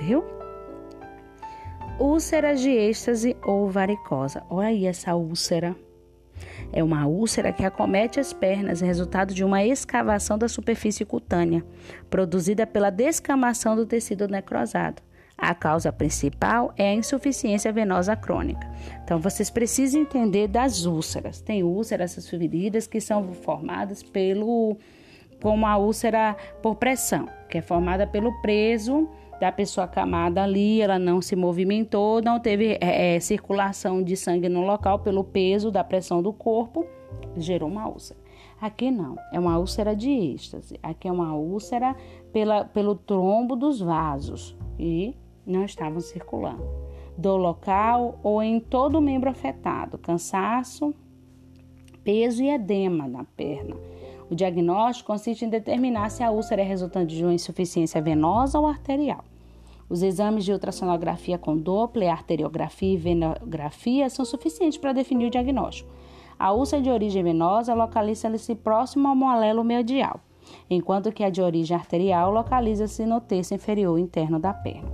[0.00, 0.22] Viu?
[1.98, 4.44] Úlceras de êxtase ou varicosa.
[4.48, 5.74] Olha aí essa úlcera.
[6.72, 11.64] É uma úlcera que acomete as pernas, resultado de uma escavação da superfície cutânea,
[12.10, 15.02] produzida pela descamação do tecido necrosado.
[15.36, 18.68] A causa principal é a insuficiência venosa crônica.
[19.04, 21.40] Então, vocês precisam entender das úlceras.
[21.40, 24.76] Tem úlceras, essas feridas que são formadas pelo
[25.40, 29.08] como a úlcera por pressão, que é formada pelo preso
[29.40, 34.48] da pessoa camada ali, ela não se movimentou, não teve é, é, circulação de sangue
[34.48, 36.84] no local pelo peso da pressão do corpo,
[37.36, 38.18] gerou uma úlcera.
[38.60, 40.78] Aqui não, é uma úlcera de êxtase.
[40.82, 41.94] Aqui é uma úlcera
[42.32, 45.14] pela, pelo trombo dos vasos e
[45.46, 46.64] não estavam circulando.
[47.16, 50.92] Do local ou em todo o membro afetado, cansaço,
[52.02, 53.76] peso e edema na perna.
[54.30, 58.66] O diagnóstico consiste em determinar se a úlcera é resultante de uma insuficiência venosa ou
[58.66, 59.24] arterial.
[59.88, 65.90] Os exames de ultrassonografia com Doppler, arteriografia e venografia são suficientes para definir o diagnóstico.
[66.38, 70.20] A úlcera de origem venosa localiza-se próximo ao molelo medial,
[70.68, 74.92] enquanto que a de origem arterial localiza-se no terço inferior interno da perna.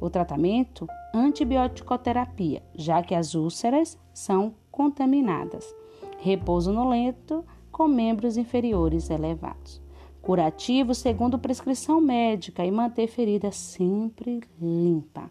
[0.00, 5.74] O tratamento antibioticoterapia, já que as úlceras são contaminadas.
[6.20, 7.44] Repouso no leito
[7.78, 9.80] com membros inferiores elevados.
[10.20, 15.30] Curativo segundo prescrição médica e manter ferida sempre limpa.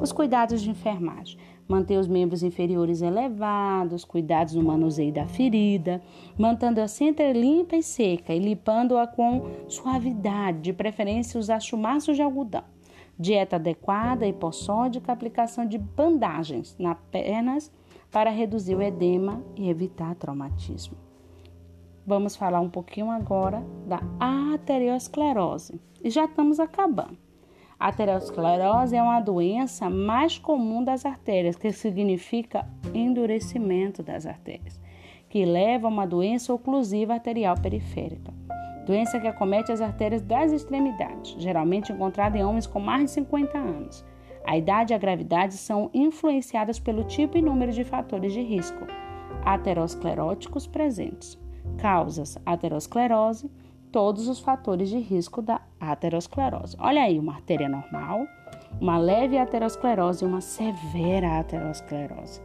[0.00, 1.36] Os cuidados de enfermagem
[1.68, 6.02] manter os membros inferiores elevados, cuidados no manuseio da ferida,
[6.38, 12.64] mantendo-a sempre limpa e seca e limpando-a com suavidade, de preferência usar chumaços de algodão.
[13.18, 17.70] Dieta adequada, hipossódica, aplicação de bandagens nas pernas
[18.10, 21.11] para reduzir o edema e evitar traumatismo.
[22.04, 25.80] Vamos falar um pouquinho agora da arteriosclerose.
[26.02, 27.16] E já estamos acabando.
[27.78, 34.80] A aterosclerose é uma doença mais comum das artérias, que significa endurecimento das artérias,
[35.28, 38.32] que leva a uma doença oclusiva arterial periférica.
[38.86, 43.58] Doença que acomete as artérias das extremidades, geralmente encontrada em homens com mais de 50
[43.58, 44.04] anos.
[44.44, 48.86] A idade e a gravidade são influenciadas pelo tipo e número de fatores de risco
[49.44, 51.41] ateroscleróticos presentes.
[51.78, 53.50] Causas: aterosclerose,
[53.90, 56.76] todos os fatores de risco da aterosclerose.
[56.78, 58.26] Olha aí, uma artéria normal,
[58.80, 62.40] uma leve aterosclerose e uma severa aterosclerose.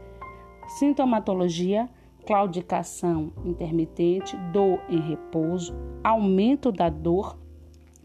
[0.78, 1.88] Sintomatologia:
[2.26, 7.38] claudicação intermitente, dor em repouso, aumento da dor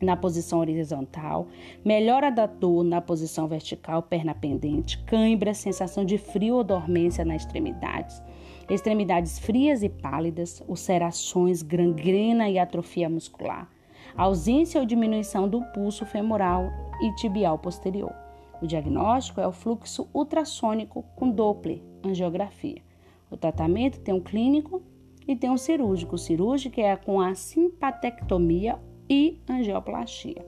[0.01, 1.47] na posição horizontal,
[1.83, 7.43] melhora da dor na posição vertical, perna pendente, cãibra, sensação de frio ou dormência nas
[7.43, 8.21] extremidades
[8.69, 13.69] extremidades frias e pálidas, ulcerações, gangrena e atrofia muscular,
[14.15, 16.69] ausência ou diminuição do pulso femoral
[17.01, 18.13] e tibial posterior.
[18.61, 22.81] O diagnóstico é o fluxo ultrassônico com Doppler, angiografia.
[23.29, 24.81] O tratamento tem um clínico
[25.27, 26.15] e tem um cirúrgico.
[26.15, 30.45] O cirúrgico é com a simpatectomia e angioplastia.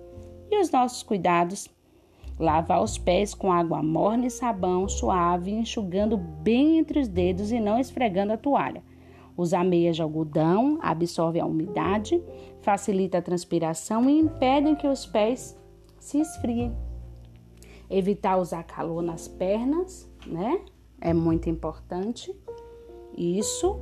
[0.50, 1.68] E os nossos cuidados
[2.38, 7.60] Lavar os pés com água morna e sabão suave, enxugando bem entre os dedos e
[7.60, 8.84] não esfregando a toalha.
[9.38, 12.22] Usar meias de algodão absorve a umidade,
[12.62, 15.58] facilita a transpiração e impedem que os pés
[16.00, 16.76] se esfriem.
[17.90, 20.62] Evitar usar calor nas pernas, né?
[21.00, 22.36] É muito importante.
[23.16, 23.80] Isso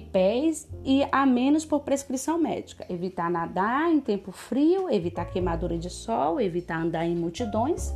[0.00, 2.86] pés e a menos por prescrição médica.
[2.88, 7.92] Evitar nadar em tempo frio, evitar queimadura de sol, evitar andar em multidões,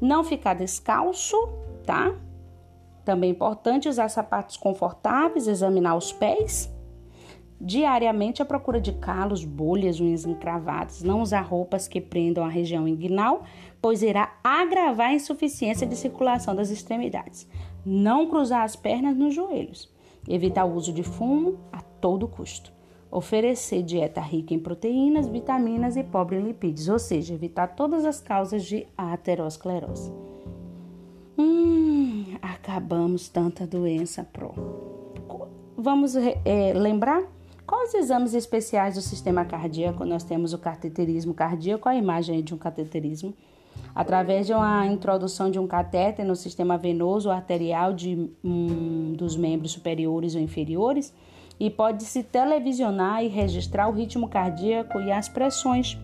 [0.00, 1.36] não ficar descalço,
[1.86, 2.14] tá?
[3.04, 6.72] Também é importante usar sapatos confortáveis, examinar os pés.
[7.60, 12.86] Diariamente a procura de calos, bolhas, unhas encravadas, não usar roupas que prendam a região
[12.86, 13.44] inguinal,
[13.80, 17.48] pois irá agravar a insuficiência de circulação das extremidades.
[17.84, 19.88] Não cruzar as pernas nos joelhos
[20.28, 22.72] Evitar o uso de fumo a todo custo.
[23.10, 28.20] Oferecer dieta rica em proteínas, vitaminas e pobre em lipídios, ou seja, evitar todas as
[28.20, 30.12] causas de aterosclerose.
[31.38, 34.52] Hum, acabamos tanta doença pro.
[35.76, 37.22] Vamos é, lembrar
[37.66, 42.58] quais exames especiais do sistema cardíaco nós temos o cateterismo cardíaco, a imagem de um
[42.58, 43.32] cateterismo
[43.94, 49.72] através de uma introdução de um catéter no sistema venoso arterial de um dos membros
[49.72, 51.14] superiores ou inferiores
[51.58, 55.98] e pode-se televisionar e registrar o ritmo cardíaco e as pressões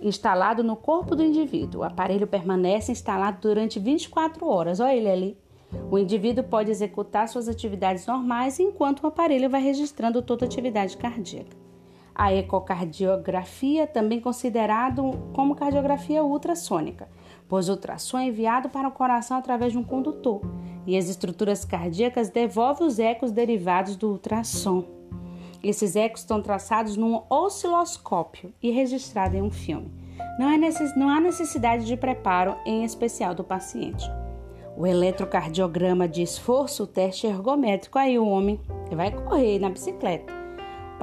[0.00, 1.82] instalado no corpo do indivíduo.
[1.82, 4.80] O aparelho permanece instalado durante 24 horas.
[4.80, 5.38] Olha ele ali.
[5.90, 10.96] O indivíduo pode executar suas atividades normais enquanto o aparelho vai registrando toda a atividade
[10.96, 11.63] cardíaca.
[12.14, 17.08] A ecocardiografia, também considerado como cardiografia ultrassônica,
[17.48, 20.40] pois o ultrassom é enviado para o coração através de um condutor
[20.86, 24.84] e as estruturas cardíacas devolvem os ecos derivados do ultrassom.
[25.62, 29.90] Esses ecos estão traçados num osciloscópio e registrados em um filme.
[30.38, 30.94] Não, é necess...
[30.96, 34.04] não há necessidade de preparo em especial do paciente.
[34.76, 37.98] O eletrocardiograma de esforço, o teste ergométrico.
[37.98, 38.60] Aí o homem
[38.90, 40.43] vai correr na bicicleta.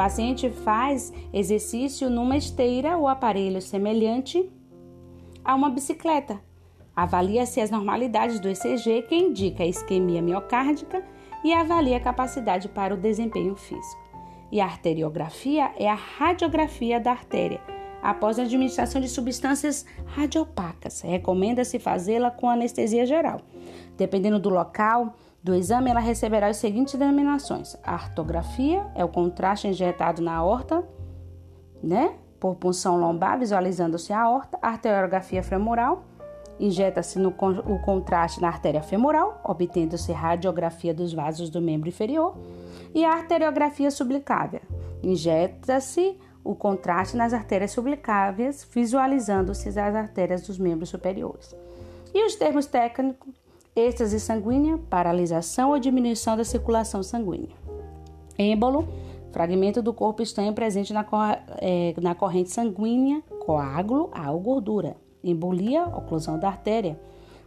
[0.02, 4.52] Paciente faz exercício numa esteira ou aparelho semelhante
[5.46, 6.42] a uma bicicleta.
[6.96, 11.06] Avalia-se as normalidades do ECG, que indica a isquemia miocárdica,
[11.44, 14.02] e avalia a capacidade para o desempenho físico.
[14.52, 17.62] E a arteriografia é a radiografia da artéria,
[18.02, 21.02] após a administração de substâncias radiopacas.
[21.02, 23.42] Recomenda-se fazê-la com anestesia geral.
[23.96, 25.14] Dependendo do local
[25.44, 30.84] do exame, ela receberá as seguintes denominações: a artografia é o contraste injetado na aorta,
[31.82, 32.16] né?
[32.40, 34.58] Por punção lombar, visualizando-se a aorta.
[34.62, 36.04] A arteriografia femoral
[36.60, 42.36] injeta-se o contraste na artéria femoral, obtendo-se radiografia dos vasos do membro inferior.
[42.94, 44.62] E a arteriografia sublicável
[45.04, 51.56] injeta-se o contraste nas artérias sublicáveis, visualizando-se as artérias dos membros superiores.
[52.14, 53.41] E os termos técnicos:
[53.76, 57.56] êxtase sanguínea, paralisação ou diminuição da circulação sanguínea.
[58.38, 58.88] Êmbolo,
[59.32, 61.06] fragmento do corpo estranho presente na,
[61.58, 64.98] é, na corrente sanguínea, coágulo ou gordura.
[65.24, 67.00] Embolia, oclusão da artéria.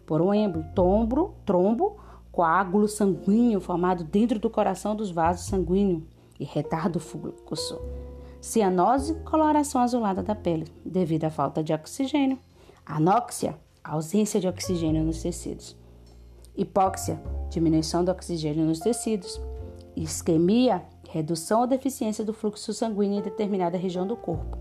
[0.07, 1.97] Por um êmbolo, tombro, trombo,
[2.31, 6.03] coágulo sanguíneo formado dentro do coração dos vasos sanguíneos
[6.39, 7.81] e retardo fluxo
[8.41, 12.39] Cianose, coloração azulada da pele, devido à falta de oxigênio.
[12.85, 15.75] Anóxia, ausência de oxigênio nos tecidos.
[16.57, 19.40] Hipóxia, diminuição do oxigênio nos tecidos.
[19.96, 24.57] Isquemia, redução ou deficiência do fluxo sanguíneo em determinada região do corpo.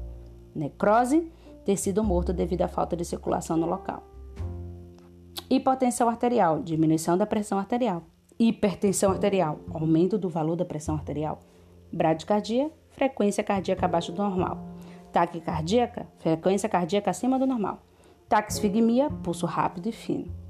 [0.55, 1.31] Necrose,
[1.63, 4.03] tecido morto devido à falta de circulação no local.
[5.49, 8.03] Hipotensão arterial, diminuição da pressão arterial.
[8.39, 11.39] Hipertensão arterial, aumento do valor da pressão arterial.
[11.91, 14.57] Bradicardia, frequência cardíaca abaixo do normal.
[15.11, 17.83] Taquicardíaca, frequência cardíaca acima do normal.
[18.27, 20.42] Taxfigmia, pulso rápido e fino.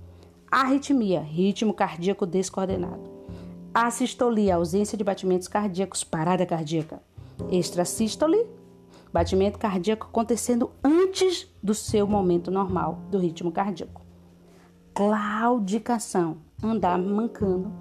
[0.54, 3.10] Arritmia, ritmo cardíaco descoordenado.
[3.74, 7.02] Assistolia, ausência de batimentos cardíacos, parada cardíaca.
[7.50, 8.46] Extrasístole,
[9.12, 14.04] batimento cardíaco acontecendo antes do seu momento normal do ritmo cardíaco.
[14.94, 17.74] Claudicação, andar mancando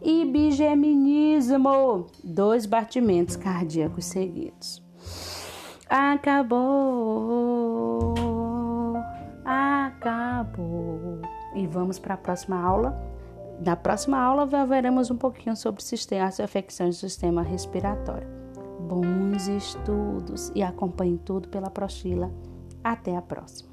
[0.00, 4.80] e bigeminismo, dois batimentos cardíacos seguidos.
[5.88, 6.54] Acabou,
[9.44, 11.20] acabou.
[11.54, 12.98] E vamos para a próxima aula.
[13.60, 15.82] Na próxima aula veremos um pouquinho sobre
[16.38, 18.26] e afecções do sistema respiratório.
[18.80, 22.30] Bons estudos e acompanhe tudo pela Prochila.
[22.82, 23.70] Até a próxima.